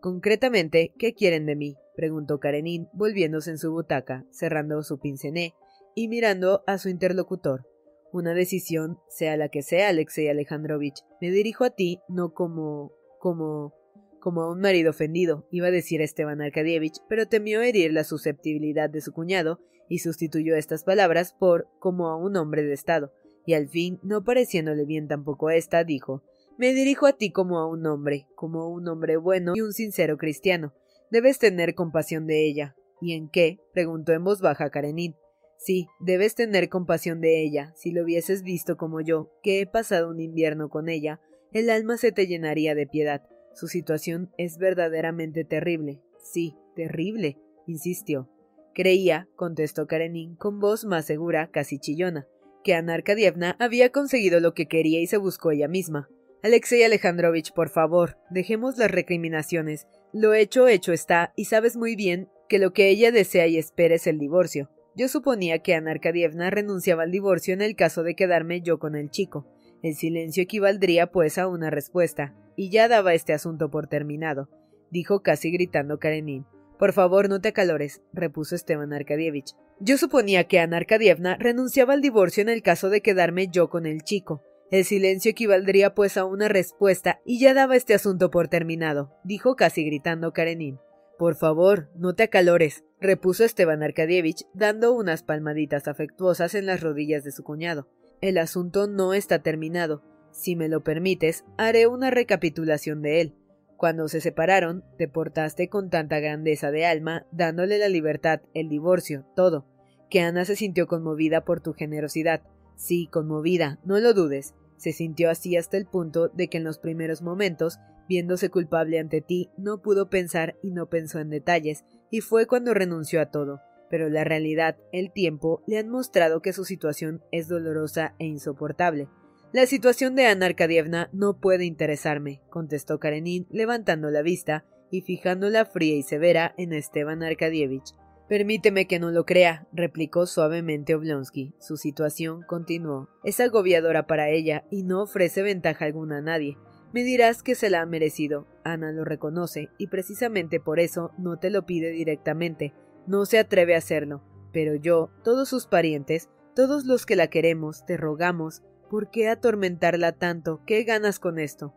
Concretamente, 0.00 0.92
¿qué 0.98 1.14
quieren 1.14 1.46
de 1.46 1.54
mí? 1.54 1.76
preguntó 1.94 2.40
Karenin, 2.40 2.88
volviéndose 2.92 3.50
en 3.50 3.58
su 3.58 3.70
butaca, 3.70 4.24
cerrando 4.32 4.82
su 4.82 4.98
pincené 4.98 5.54
y 5.94 6.08
mirando 6.08 6.64
a 6.66 6.78
su 6.78 6.88
interlocutor. 6.88 7.64
Una 8.12 8.34
decisión, 8.34 8.98
sea 9.08 9.36
la 9.36 9.48
que 9.48 9.62
sea, 9.62 9.88
Alexei 9.88 10.28
Alejandrovich. 10.28 11.04
Me 11.20 11.30
dirijo 11.30 11.64
a 11.64 11.70
ti 11.70 12.00
no 12.08 12.34
como. 12.34 12.92
como. 13.18 13.74
como 14.20 14.42
a 14.42 14.50
un 14.50 14.60
marido 14.60 14.90
ofendido, 14.90 15.46
iba 15.50 15.68
a 15.68 15.70
decir 15.70 16.00
Esteban 16.00 16.40
Arkadievich, 16.40 16.98
pero 17.08 17.26
temió 17.26 17.62
herir 17.62 17.92
la 17.92 18.04
susceptibilidad 18.04 18.90
de 18.90 19.00
su 19.00 19.12
cuñado 19.12 19.60
y 19.88 19.98
sustituyó 19.98 20.56
estas 20.56 20.84
palabras 20.84 21.34
por 21.38 21.68
como 21.78 22.08
a 22.08 22.16
un 22.16 22.36
hombre 22.36 22.62
de 22.62 22.72
Estado, 22.72 23.12
y 23.44 23.54
al 23.54 23.68
fin, 23.68 23.98
no 24.02 24.24
pareciéndole 24.24 24.84
bien 24.84 25.08
tampoco 25.08 25.50
esta, 25.50 25.84
dijo 25.84 26.22
Me 26.58 26.72
dirijo 26.72 27.06
a 27.06 27.12
ti 27.12 27.32
como 27.32 27.58
a 27.58 27.68
un 27.68 27.86
hombre, 27.86 28.26
como 28.34 28.62
a 28.62 28.68
un 28.68 28.86
hombre 28.88 29.16
bueno 29.16 29.52
y 29.56 29.60
un 29.60 29.72
sincero 29.72 30.16
cristiano. 30.16 30.72
Debes 31.10 31.38
tener 31.38 31.74
compasión 31.74 32.26
de 32.26 32.46
ella. 32.46 32.76
¿Y 33.00 33.14
en 33.14 33.28
qué? 33.28 33.58
preguntó 33.72 34.12
en 34.12 34.22
voz 34.22 34.40
baja 34.40 34.70
Karenin. 34.70 35.16
Sí, 35.60 35.88
debes 36.00 36.34
tener 36.34 36.70
compasión 36.70 37.20
de 37.20 37.42
ella. 37.42 37.74
Si 37.76 37.90
lo 37.92 38.02
hubieses 38.02 38.42
visto 38.42 38.78
como 38.78 39.02
yo, 39.02 39.30
que 39.42 39.60
he 39.60 39.66
pasado 39.66 40.08
un 40.08 40.18
invierno 40.18 40.70
con 40.70 40.88
ella, 40.88 41.20
el 41.52 41.68
alma 41.68 41.98
se 41.98 42.12
te 42.12 42.26
llenaría 42.26 42.74
de 42.74 42.86
piedad. 42.86 43.22
Su 43.52 43.68
situación 43.68 44.32
es 44.38 44.56
verdaderamente 44.56 45.44
terrible. 45.44 46.00
Sí, 46.22 46.56
terrible, 46.74 47.36
insistió. 47.66 48.30
Creía, 48.72 49.28
contestó 49.36 49.86
Karenin 49.86 50.34
con 50.34 50.60
voz 50.60 50.86
más 50.86 51.04
segura, 51.04 51.50
casi 51.50 51.78
chillona, 51.78 52.26
que 52.64 52.72
Ana 52.72 52.94
Arkadievna 52.94 53.56
había 53.58 53.90
conseguido 53.90 54.40
lo 54.40 54.54
que 54.54 54.66
quería 54.66 55.02
y 55.02 55.06
se 55.08 55.18
buscó 55.18 55.50
ella 55.50 55.68
misma. 55.68 56.08
Alexei 56.42 56.84
Alejandrovich, 56.84 57.52
por 57.52 57.68
favor, 57.68 58.16
dejemos 58.30 58.78
las 58.78 58.90
recriminaciones. 58.90 59.86
Lo 60.14 60.32
hecho, 60.32 60.68
hecho 60.68 60.94
está, 60.94 61.34
y 61.36 61.44
sabes 61.44 61.76
muy 61.76 61.96
bien 61.96 62.30
que 62.48 62.58
lo 62.58 62.72
que 62.72 62.88
ella 62.88 63.12
desea 63.12 63.46
y 63.46 63.58
espera 63.58 63.96
es 63.96 64.06
el 64.06 64.18
divorcio. 64.18 64.70
Yo 64.96 65.08
suponía 65.08 65.60
que 65.60 65.74
Ana 65.74 65.92
Arkadievna 65.92 66.50
renunciaba 66.50 67.04
al 67.04 67.10
divorcio 67.10 67.54
en 67.54 67.62
el 67.62 67.76
caso 67.76 68.02
de 68.02 68.14
quedarme 68.14 68.60
yo 68.60 68.78
con 68.78 68.96
el 68.96 69.10
chico. 69.10 69.46
El 69.82 69.94
silencio 69.94 70.42
equivaldría 70.42 71.10
pues 71.10 71.38
a 71.38 71.46
una 71.46 71.70
respuesta, 71.70 72.34
y 72.56 72.70
ya 72.70 72.88
daba 72.88 73.14
este 73.14 73.32
asunto 73.32 73.70
por 73.70 73.86
terminado, 73.86 74.48
dijo 74.90 75.22
casi 75.22 75.50
gritando 75.50 75.98
Karenin. 75.98 76.44
Por 76.78 76.92
favor, 76.92 77.28
no 77.28 77.40
te 77.40 77.48
acalores, 77.48 78.02
repuso 78.12 78.54
Esteban 78.54 78.92
Arkadievich. 78.92 79.54
Yo 79.78 79.96
suponía 79.96 80.44
que 80.44 80.58
Ana 80.58 80.78
Arkadievna 80.78 81.36
renunciaba 81.36 81.94
al 81.94 82.02
divorcio 82.02 82.42
en 82.42 82.48
el 82.48 82.62
caso 82.62 82.90
de 82.90 83.00
quedarme 83.00 83.48
yo 83.48 83.70
con 83.70 83.86
el 83.86 84.02
chico. 84.02 84.42
El 84.70 84.84
silencio 84.84 85.30
equivaldría 85.30 85.94
pues 85.94 86.16
a 86.16 86.24
una 86.24 86.48
respuesta, 86.48 87.20
y 87.24 87.40
ya 87.40 87.54
daba 87.54 87.76
este 87.76 87.94
asunto 87.94 88.30
por 88.30 88.48
terminado, 88.48 89.12
dijo 89.24 89.56
casi 89.56 89.84
gritando 89.84 90.32
Karenin. 90.32 90.78
Por 91.20 91.34
favor, 91.34 91.90
no 91.96 92.14
te 92.14 92.22
acalores, 92.22 92.82
repuso 92.98 93.44
Esteban 93.44 93.82
Arkadievich, 93.82 94.46
dando 94.54 94.94
unas 94.94 95.22
palmaditas 95.22 95.86
afectuosas 95.86 96.54
en 96.54 96.64
las 96.64 96.80
rodillas 96.80 97.24
de 97.24 97.30
su 97.30 97.44
cuñado. 97.44 97.88
El 98.22 98.38
asunto 98.38 98.86
no 98.86 99.12
está 99.12 99.42
terminado. 99.42 100.02
Si 100.30 100.56
me 100.56 100.70
lo 100.70 100.82
permites, 100.82 101.44
haré 101.58 101.86
una 101.86 102.10
recapitulación 102.10 103.02
de 103.02 103.20
él. 103.20 103.34
Cuando 103.76 104.08
se 104.08 104.22
separaron, 104.22 104.82
te 104.96 105.08
portaste 105.08 105.68
con 105.68 105.90
tanta 105.90 106.20
grandeza 106.20 106.70
de 106.70 106.86
alma, 106.86 107.26
dándole 107.32 107.76
la 107.76 107.90
libertad, 107.90 108.40
el 108.54 108.70
divorcio, 108.70 109.26
todo, 109.36 109.66
que 110.08 110.22
Ana 110.22 110.46
se 110.46 110.56
sintió 110.56 110.86
conmovida 110.86 111.44
por 111.44 111.60
tu 111.60 111.74
generosidad. 111.74 112.40
Sí, 112.76 113.10
conmovida, 113.12 113.78
no 113.84 113.98
lo 113.98 114.14
dudes. 114.14 114.54
Se 114.78 114.92
sintió 114.92 115.28
así 115.28 115.58
hasta 115.58 115.76
el 115.76 115.84
punto 115.84 116.28
de 116.28 116.48
que 116.48 116.56
en 116.56 116.64
los 116.64 116.78
primeros 116.78 117.20
momentos 117.20 117.78
Viéndose 118.10 118.50
culpable 118.50 118.98
ante 118.98 119.20
ti, 119.20 119.52
no 119.56 119.82
pudo 119.82 120.10
pensar 120.10 120.56
y 120.64 120.72
no 120.72 120.88
pensó 120.88 121.20
en 121.20 121.30
detalles, 121.30 121.84
y 122.10 122.22
fue 122.22 122.48
cuando 122.48 122.74
renunció 122.74 123.20
a 123.20 123.26
todo. 123.26 123.60
Pero 123.88 124.08
la 124.08 124.24
realidad, 124.24 124.76
el 124.90 125.12
tiempo, 125.12 125.62
le 125.68 125.78
han 125.78 125.88
mostrado 125.88 126.42
que 126.42 126.52
su 126.52 126.64
situación 126.64 127.22
es 127.30 127.46
dolorosa 127.46 128.16
e 128.18 128.26
insoportable. 128.26 129.06
La 129.52 129.64
situación 129.66 130.16
de 130.16 130.26
Ana 130.26 130.46
Arkadievna 130.46 131.08
no 131.12 131.38
puede 131.38 131.66
interesarme, 131.66 132.42
contestó 132.50 132.98
Karenin, 132.98 133.46
levantando 133.48 134.10
la 134.10 134.22
vista 134.22 134.64
y 134.90 135.02
fijándola 135.02 135.64
fría 135.64 135.94
y 135.94 136.02
severa 136.02 136.52
en 136.58 136.72
Esteban 136.72 137.22
Arkadievich. 137.22 137.94
Permíteme 138.28 138.88
que 138.88 138.98
no 138.98 139.12
lo 139.12 139.24
crea, 139.24 139.68
replicó 139.72 140.26
suavemente 140.26 140.96
Oblonsky. 140.96 141.54
Su 141.60 141.76
situación, 141.76 142.42
continuó, 142.42 143.08
es 143.22 143.38
agobiadora 143.38 144.08
para 144.08 144.30
ella 144.30 144.64
y 144.68 144.82
no 144.82 145.00
ofrece 145.02 145.42
ventaja 145.42 145.84
alguna 145.84 146.18
a 146.18 146.22
nadie. 146.22 146.56
Me 146.92 147.04
dirás 147.04 147.42
que 147.42 147.54
se 147.54 147.70
la 147.70 147.82
ha 147.82 147.86
merecido. 147.86 148.46
Ana 148.64 148.92
lo 148.92 149.04
reconoce, 149.04 149.68
y 149.78 149.86
precisamente 149.86 150.60
por 150.60 150.80
eso 150.80 151.12
no 151.18 151.38
te 151.38 151.50
lo 151.50 151.64
pide 151.66 151.90
directamente, 151.90 152.74
no 153.06 153.26
se 153.26 153.38
atreve 153.38 153.74
a 153.74 153.78
hacerlo. 153.78 154.22
Pero 154.52 154.74
yo, 154.74 155.10
todos 155.22 155.48
sus 155.48 155.66
parientes, 155.66 156.28
todos 156.54 156.84
los 156.84 157.06
que 157.06 157.16
la 157.16 157.28
queremos, 157.28 157.86
te 157.86 157.96
rogamos, 157.96 158.62
¿por 158.90 159.10
qué 159.10 159.28
atormentarla 159.28 160.12
tanto? 160.12 160.60
¿Qué 160.66 160.82
ganas 160.82 161.20
con 161.20 161.38
esto? 161.38 161.74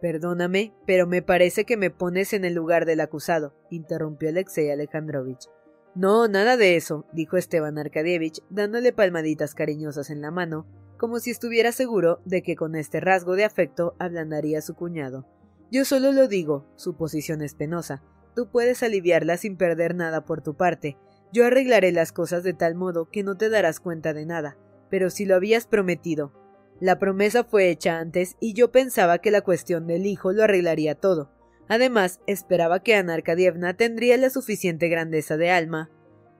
Perdóname, 0.00 0.72
pero 0.86 1.06
me 1.06 1.22
parece 1.22 1.64
que 1.64 1.76
me 1.76 1.90
pones 1.90 2.32
en 2.32 2.44
el 2.44 2.54
lugar 2.54 2.86
del 2.86 3.00
acusado, 3.00 3.54
interrumpió 3.70 4.28
Alexei 4.28 4.70
Alejandrovich. 4.70 5.48
No, 5.94 6.26
nada 6.26 6.56
de 6.56 6.76
eso, 6.76 7.06
dijo 7.12 7.36
Esteban 7.36 7.78
Arkadievich, 7.78 8.42
dándole 8.48 8.92
palmaditas 8.92 9.54
cariñosas 9.54 10.10
en 10.10 10.22
la 10.22 10.30
mano, 10.30 10.66
como 11.02 11.18
si 11.18 11.32
estuviera 11.32 11.72
seguro 11.72 12.20
de 12.24 12.44
que 12.44 12.54
con 12.54 12.76
este 12.76 13.00
rasgo 13.00 13.34
de 13.34 13.44
afecto 13.44 13.96
ablandaría 13.98 14.60
a 14.60 14.62
su 14.62 14.76
cuñado. 14.76 15.26
Yo 15.68 15.84
solo 15.84 16.12
lo 16.12 16.28
digo, 16.28 16.64
su 16.76 16.94
posición 16.94 17.42
es 17.42 17.56
penosa. 17.56 18.04
Tú 18.36 18.48
puedes 18.52 18.84
aliviarla 18.84 19.36
sin 19.36 19.56
perder 19.56 19.96
nada 19.96 20.24
por 20.24 20.42
tu 20.42 20.56
parte. 20.56 20.96
Yo 21.32 21.44
arreglaré 21.44 21.90
las 21.90 22.12
cosas 22.12 22.44
de 22.44 22.54
tal 22.54 22.76
modo 22.76 23.10
que 23.10 23.24
no 23.24 23.36
te 23.36 23.50
darás 23.50 23.80
cuenta 23.80 24.14
de 24.14 24.26
nada. 24.26 24.56
Pero 24.90 25.10
si 25.10 25.24
lo 25.24 25.34
habías 25.34 25.66
prometido. 25.66 26.32
La 26.78 27.00
promesa 27.00 27.42
fue 27.42 27.68
hecha 27.68 27.98
antes 27.98 28.36
y 28.38 28.52
yo 28.52 28.70
pensaba 28.70 29.18
que 29.18 29.32
la 29.32 29.40
cuestión 29.40 29.88
del 29.88 30.06
hijo 30.06 30.32
lo 30.32 30.44
arreglaría 30.44 30.94
todo. 30.94 31.32
Además, 31.66 32.20
esperaba 32.28 32.80
que 32.84 32.94
Ana 32.94 33.14
Arkadievna 33.14 33.74
tendría 33.74 34.16
la 34.18 34.30
suficiente 34.30 34.88
grandeza 34.88 35.36
de 35.36 35.50
alma 35.50 35.90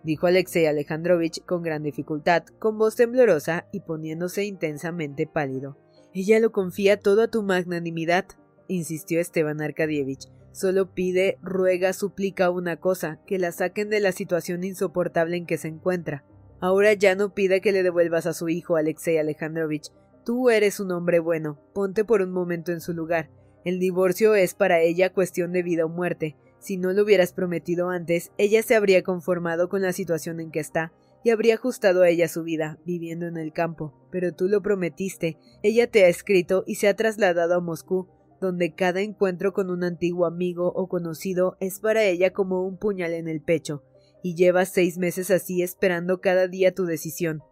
dijo 0.02 0.26
Alexei 0.26 0.66
Alejandrovich 0.66 1.44
con 1.44 1.62
gran 1.62 1.82
dificultad, 1.82 2.44
con 2.58 2.78
voz 2.78 2.96
temblorosa 2.96 3.66
y 3.72 3.80
poniéndose 3.80 4.44
intensamente 4.44 5.26
pálido. 5.26 5.76
Ella 6.14 6.40
lo 6.40 6.52
confía 6.52 6.98
todo 6.98 7.22
a 7.22 7.28
tu 7.28 7.42
magnanimidad, 7.42 8.26
insistió 8.68 9.20
Esteban 9.20 9.60
Arkadievich. 9.60 10.28
Solo 10.52 10.92
pide, 10.92 11.38
ruega, 11.40 11.92
suplica 11.94 12.50
una 12.50 12.76
cosa, 12.76 13.20
que 13.26 13.38
la 13.38 13.52
saquen 13.52 13.88
de 13.88 14.00
la 14.00 14.12
situación 14.12 14.64
insoportable 14.64 15.36
en 15.36 15.46
que 15.46 15.56
se 15.56 15.68
encuentra. 15.68 16.24
Ahora 16.60 16.92
ya 16.92 17.14
no 17.14 17.34
pide 17.34 17.60
que 17.60 17.72
le 17.72 17.82
devuelvas 17.82 18.26
a 18.26 18.34
su 18.34 18.48
hijo, 18.48 18.76
Alexei 18.76 19.18
Alejandrovich. 19.18 19.90
Tú 20.24 20.50
eres 20.50 20.78
un 20.78 20.92
hombre 20.92 21.18
bueno. 21.18 21.58
Ponte 21.72 22.04
por 22.04 22.22
un 22.22 22.30
momento 22.30 22.70
en 22.70 22.80
su 22.80 22.92
lugar. 22.92 23.30
El 23.64 23.78
divorcio 23.80 24.34
es 24.34 24.54
para 24.54 24.80
ella 24.80 25.12
cuestión 25.12 25.52
de 25.52 25.62
vida 25.62 25.84
o 25.84 25.88
muerte. 25.88 26.36
Si 26.62 26.76
no 26.76 26.92
lo 26.92 27.02
hubieras 27.02 27.32
prometido 27.32 27.88
antes, 27.90 28.30
ella 28.38 28.62
se 28.62 28.76
habría 28.76 29.02
conformado 29.02 29.68
con 29.68 29.82
la 29.82 29.92
situación 29.92 30.38
en 30.38 30.52
que 30.52 30.60
está 30.60 30.92
y 31.24 31.30
habría 31.30 31.54
ajustado 31.54 32.02
a 32.02 32.08
ella 32.08 32.28
su 32.28 32.44
vida, 32.44 32.78
viviendo 32.86 33.26
en 33.26 33.36
el 33.36 33.52
campo. 33.52 33.92
Pero 34.12 34.32
tú 34.32 34.46
lo 34.46 34.62
prometiste, 34.62 35.38
ella 35.64 35.90
te 35.90 36.04
ha 36.04 36.08
escrito 36.08 36.62
y 36.64 36.76
se 36.76 36.86
ha 36.86 36.94
trasladado 36.94 37.56
a 37.56 37.60
Moscú, 37.60 38.06
donde 38.40 38.76
cada 38.76 39.00
encuentro 39.00 39.52
con 39.52 39.70
un 39.70 39.82
antiguo 39.82 40.24
amigo 40.24 40.72
o 40.76 40.88
conocido 40.88 41.56
es 41.58 41.80
para 41.80 42.04
ella 42.04 42.32
como 42.32 42.64
un 42.64 42.78
puñal 42.78 43.12
en 43.12 43.26
el 43.26 43.42
pecho, 43.42 43.82
y 44.22 44.36
llevas 44.36 44.68
seis 44.68 44.98
meses 44.98 45.32
así 45.32 45.62
esperando 45.62 46.20
cada 46.20 46.46
día 46.46 46.72
tu 46.72 46.84
decisión. 46.84 47.42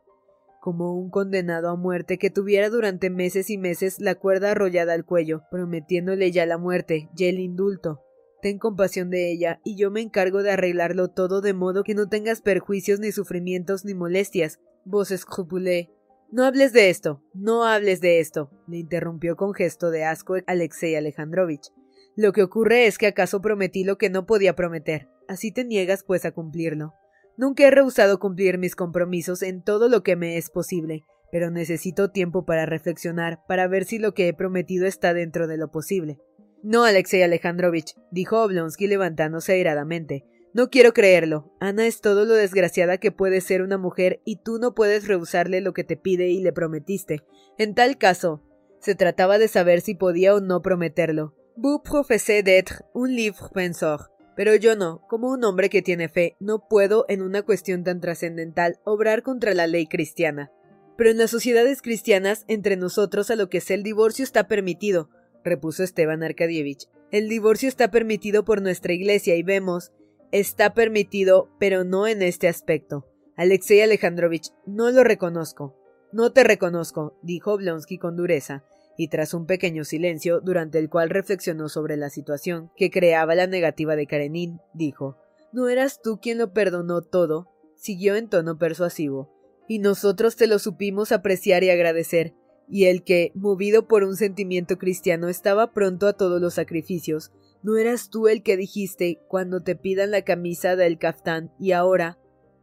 como 0.60 0.92
un 0.92 1.08
condenado 1.08 1.70
a 1.70 1.74
muerte 1.74 2.18
que 2.18 2.28
tuviera 2.28 2.68
durante 2.68 3.08
meses 3.08 3.48
y 3.48 3.56
meses 3.56 3.98
la 3.98 4.14
cuerda 4.14 4.50
arrollada 4.50 4.92
al 4.92 5.06
cuello, 5.06 5.44
prometiéndole 5.50 6.30
ya 6.32 6.44
la 6.44 6.58
muerte, 6.58 7.08
ya 7.14 7.28
el 7.28 7.40
indulto. 7.40 8.02
Ten 8.42 8.58
compasión 8.58 9.10
de 9.10 9.30
ella, 9.30 9.60
y 9.64 9.76
yo 9.76 9.90
me 9.90 10.00
encargo 10.00 10.42
de 10.42 10.52
arreglarlo 10.52 11.08
todo 11.08 11.40
de 11.40 11.52
modo 11.52 11.84
que 11.84 11.94
no 11.94 12.08
tengas 12.08 12.40
perjuicios 12.40 13.00
ni 13.00 13.12
sufrimientos 13.12 13.84
ni 13.84 13.94
molestias. 13.94 14.60
Vos 14.84 15.10
escrupulé. 15.10 15.90
No 16.32 16.44
hables 16.44 16.72
de 16.72 16.90
esto, 16.90 17.22
no 17.34 17.64
hables 17.64 18.00
de 18.00 18.20
esto, 18.20 18.50
le 18.68 18.78
interrumpió 18.78 19.36
con 19.36 19.52
gesto 19.52 19.90
de 19.90 20.04
asco 20.04 20.36
Alexei 20.46 20.94
Alejandrovich. 20.94 21.72
Lo 22.16 22.32
que 22.32 22.42
ocurre 22.42 22.86
es 22.86 22.98
que 22.98 23.08
acaso 23.08 23.40
prometí 23.40 23.84
lo 23.84 23.98
que 23.98 24.10
no 24.10 24.26
podía 24.26 24.54
prometer. 24.54 25.08
Así 25.28 25.52
te 25.52 25.64
niegas 25.64 26.04
pues 26.04 26.24
a 26.24 26.32
cumplirlo. 26.32 26.94
Nunca 27.36 27.66
he 27.66 27.70
rehusado 27.70 28.18
cumplir 28.18 28.58
mis 28.58 28.76
compromisos 28.76 29.42
en 29.42 29.62
todo 29.62 29.88
lo 29.88 30.02
que 30.02 30.16
me 30.16 30.36
es 30.36 30.50
posible, 30.50 31.04
pero 31.32 31.50
necesito 31.50 32.10
tiempo 32.10 32.44
para 32.44 32.66
reflexionar, 32.66 33.40
para 33.48 33.66
ver 33.66 33.84
si 33.84 33.98
lo 33.98 34.14
que 34.14 34.28
he 34.28 34.34
prometido 34.34 34.86
está 34.86 35.14
dentro 35.14 35.46
de 35.46 35.56
lo 35.56 35.70
posible. 35.70 36.18
No, 36.62 36.84
Alexei 36.84 37.22
Alejandrovich, 37.22 37.94
dijo 38.10 38.42
Oblonsky 38.42 38.86
levantándose 38.86 39.52
airadamente. 39.52 40.24
No 40.52 40.68
quiero 40.68 40.92
creerlo. 40.92 41.54
Ana 41.60 41.86
es 41.86 42.00
todo 42.00 42.24
lo 42.24 42.34
desgraciada 42.34 42.98
que 42.98 43.12
puede 43.12 43.40
ser 43.40 43.62
una 43.62 43.78
mujer 43.78 44.20
y 44.24 44.42
tú 44.42 44.58
no 44.58 44.74
puedes 44.74 45.06
rehusarle 45.06 45.60
lo 45.60 45.72
que 45.72 45.84
te 45.84 45.96
pide 45.96 46.28
y 46.28 46.40
le 46.40 46.52
prometiste. 46.52 47.22
En 47.56 47.74
tal 47.74 47.98
caso, 47.98 48.42
se 48.80 48.94
trataba 48.94 49.38
de 49.38 49.48
saber 49.48 49.80
si 49.80 49.94
podía 49.94 50.34
o 50.34 50.40
no 50.40 50.60
prometerlo. 50.60 51.34
Vous 51.56 51.80
professez 51.82 52.42
d'être 52.42 52.84
un 52.94 53.14
livre 53.14 53.48
penseur. 53.54 54.10
Pero 54.34 54.54
yo 54.54 54.74
no, 54.74 55.02
como 55.08 55.30
un 55.30 55.44
hombre 55.44 55.68
que 55.68 55.82
tiene 55.82 56.08
fe, 56.08 56.36
no 56.40 56.66
puedo, 56.68 57.04
en 57.08 57.22
una 57.22 57.42
cuestión 57.42 57.84
tan 57.84 58.00
trascendental, 58.00 58.78
obrar 58.84 59.22
contra 59.22 59.54
la 59.54 59.66
ley 59.66 59.86
cristiana. 59.86 60.50
Pero 60.96 61.10
en 61.10 61.18
las 61.18 61.30
sociedades 61.30 61.82
cristianas, 61.82 62.44
entre 62.48 62.76
nosotros, 62.76 63.30
a 63.30 63.36
lo 63.36 63.48
que 63.48 63.60
sé 63.60 63.74
el 63.74 63.82
divorcio 63.82 64.22
está 64.22 64.48
permitido, 64.48 65.10
repuso 65.44 65.82
Esteban 65.82 66.22
Arkadievich. 66.22 66.88
El 67.10 67.28
divorcio 67.28 67.68
está 67.68 67.90
permitido 67.90 68.44
por 68.44 68.62
nuestra 68.62 68.92
iglesia 68.92 69.36
y 69.36 69.42
vemos, 69.42 69.92
está 70.32 70.74
permitido, 70.74 71.48
pero 71.58 71.84
no 71.84 72.06
en 72.06 72.22
este 72.22 72.48
aspecto. 72.48 73.06
Alexei 73.36 73.80
Alejandrovich, 73.80 74.50
no 74.66 74.90
lo 74.90 75.02
reconozco. 75.04 75.76
No 76.12 76.32
te 76.32 76.44
reconozco, 76.44 77.16
dijo 77.22 77.56
Blonsky 77.56 77.98
con 77.98 78.16
dureza 78.16 78.64
y 79.00 79.08
tras 79.08 79.32
un 79.32 79.46
pequeño 79.46 79.84
silencio, 79.84 80.40
durante 80.42 80.78
el 80.78 80.90
cual 80.90 81.08
reflexionó 81.08 81.70
sobre 81.70 81.96
la 81.96 82.10
situación 82.10 82.70
que 82.76 82.90
creaba 82.90 83.34
la 83.34 83.46
negativa 83.46 83.96
de 83.96 84.06
Karenin, 84.06 84.60
dijo 84.74 85.16
¿No 85.52 85.70
eras 85.70 86.02
tú 86.02 86.20
quien 86.20 86.36
lo 86.36 86.52
perdonó 86.52 87.00
todo? 87.00 87.48
siguió 87.76 88.14
en 88.16 88.28
tono 88.28 88.58
persuasivo. 88.58 89.32
Y 89.66 89.78
nosotros 89.78 90.36
te 90.36 90.46
lo 90.46 90.58
supimos 90.58 91.12
apreciar 91.12 91.64
y 91.64 91.70
agradecer, 91.70 92.34
y 92.70 92.86
el 92.86 93.02
que, 93.02 93.32
movido 93.34 93.86
por 93.88 94.04
un 94.04 94.16
sentimiento 94.16 94.78
cristiano, 94.78 95.28
estaba 95.28 95.72
pronto 95.72 96.06
a 96.06 96.12
todos 96.12 96.40
los 96.40 96.54
sacrificios, 96.54 97.32
¿no 97.62 97.76
eras 97.76 98.08
tú 98.08 98.28
el 98.28 98.42
que 98.42 98.56
dijiste 98.56 99.20
cuando 99.28 99.60
te 99.60 99.76
pidan 99.76 100.10
la 100.10 100.22
camisa 100.22 100.76
del 100.76 100.98
caftán 100.98 101.52
y 101.58 101.72
ahora? 101.72 102.18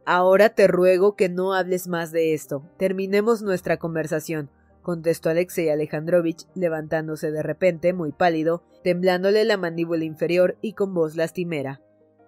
Ahora 0.06 0.48
te 0.48 0.66
ruego 0.66 1.14
que 1.14 1.28
no 1.28 1.52
hables 1.52 1.86
más 1.86 2.10
de 2.10 2.32
esto. 2.32 2.62
Terminemos 2.78 3.42
nuestra 3.42 3.76
conversación 3.76 4.50
contestó 4.88 5.28
Alexei 5.28 5.68
Alejandrovich, 5.68 6.46
levantándose 6.54 7.30
de 7.30 7.42
repente, 7.42 7.92
muy 7.92 8.10
pálido, 8.10 8.62
temblándole 8.82 9.44
la 9.44 9.58
mandíbula 9.58 10.02
inferior 10.04 10.56
y 10.62 10.72
con 10.72 10.94
voz 10.94 11.14
lastimera. 11.14 11.82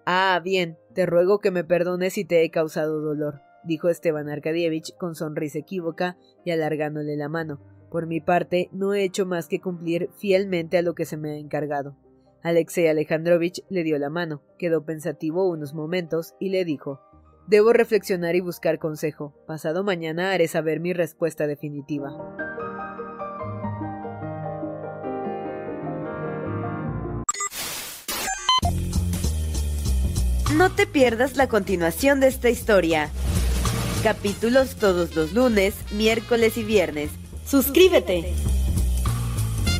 Ah, 0.05 0.39
bien, 0.43 0.77
te 0.93 1.07
ruego 1.07 1.39
que 1.39 1.49
me 1.49 1.63
perdones 1.63 2.13
si 2.13 2.23
te 2.23 2.43
he 2.43 2.51
causado 2.51 3.01
dolor, 3.01 3.41
dijo 3.63 3.89
Esteban 3.89 4.29
Arkadievich 4.29 4.95
con 4.97 5.15
sonrisa 5.15 5.59
equívoca 5.59 6.17
y 6.45 6.51
alargándole 6.51 7.15
la 7.15 7.29
mano. 7.29 7.59
Por 7.89 8.07
mi 8.07 8.21
parte, 8.21 8.69
no 8.71 8.93
he 8.93 9.03
hecho 9.03 9.25
más 9.25 9.47
que 9.47 9.59
cumplir 9.59 10.09
fielmente 10.17 10.77
a 10.77 10.81
lo 10.81 10.95
que 10.95 11.05
se 11.05 11.17
me 11.17 11.31
ha 11.31 11.37
encargado. 11.37 11.97
Alexei 12.43 12.87
Alejandrovich 12.87 13.63
le 13.69 13.83
dio 13.83 13.99
la 13.99 14.09
mano, 14.09 14.41
quedó 14.57 14.85
pensativo 14.85 15.49
unos 15.49 15.73
momentos 15.73 16.33
y 16.39 16.49
le 16.49 16.65
dijo 16.65 17.01
Debo 17.47 17.73
reflexionar 17.73 18.35
y 18.35 18.39
buscar 18.39 18.79
consejo. 18.79 19.33
Pasado 19.45 19.83
mañana 19.83 20.31
haré 20.31 20.47
saber 20.47 20.79
mi 20.79 20.93
respuesta 20.93 21.47
definitiva. 21.47 22.15
No 30.55 30.69
te 30.69 30.85
pierdas 30.85 31.37
la 31.37 31.47
continuación 31.47 32.19
de 32.19 32.27
esta 32.27 32.49
historia. 32.49 33.09
Capítulos 34.03 34.77
todos 34.77 35.15
los 35.15 35.31
lunes, 35.31 35.75
miércoles 35.91 36.57
y 36.57 36.63
viernes. 36.63 37.11
Suscríbete. 37.45 38.33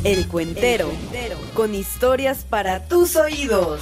El 0.04 0.28
Cuentero, 0.28 0.92
con 1.56 1.74
historias 1.74 2.46
para 2.48 2.88
tus 2.88 3.16
oídos. 3.16 3.82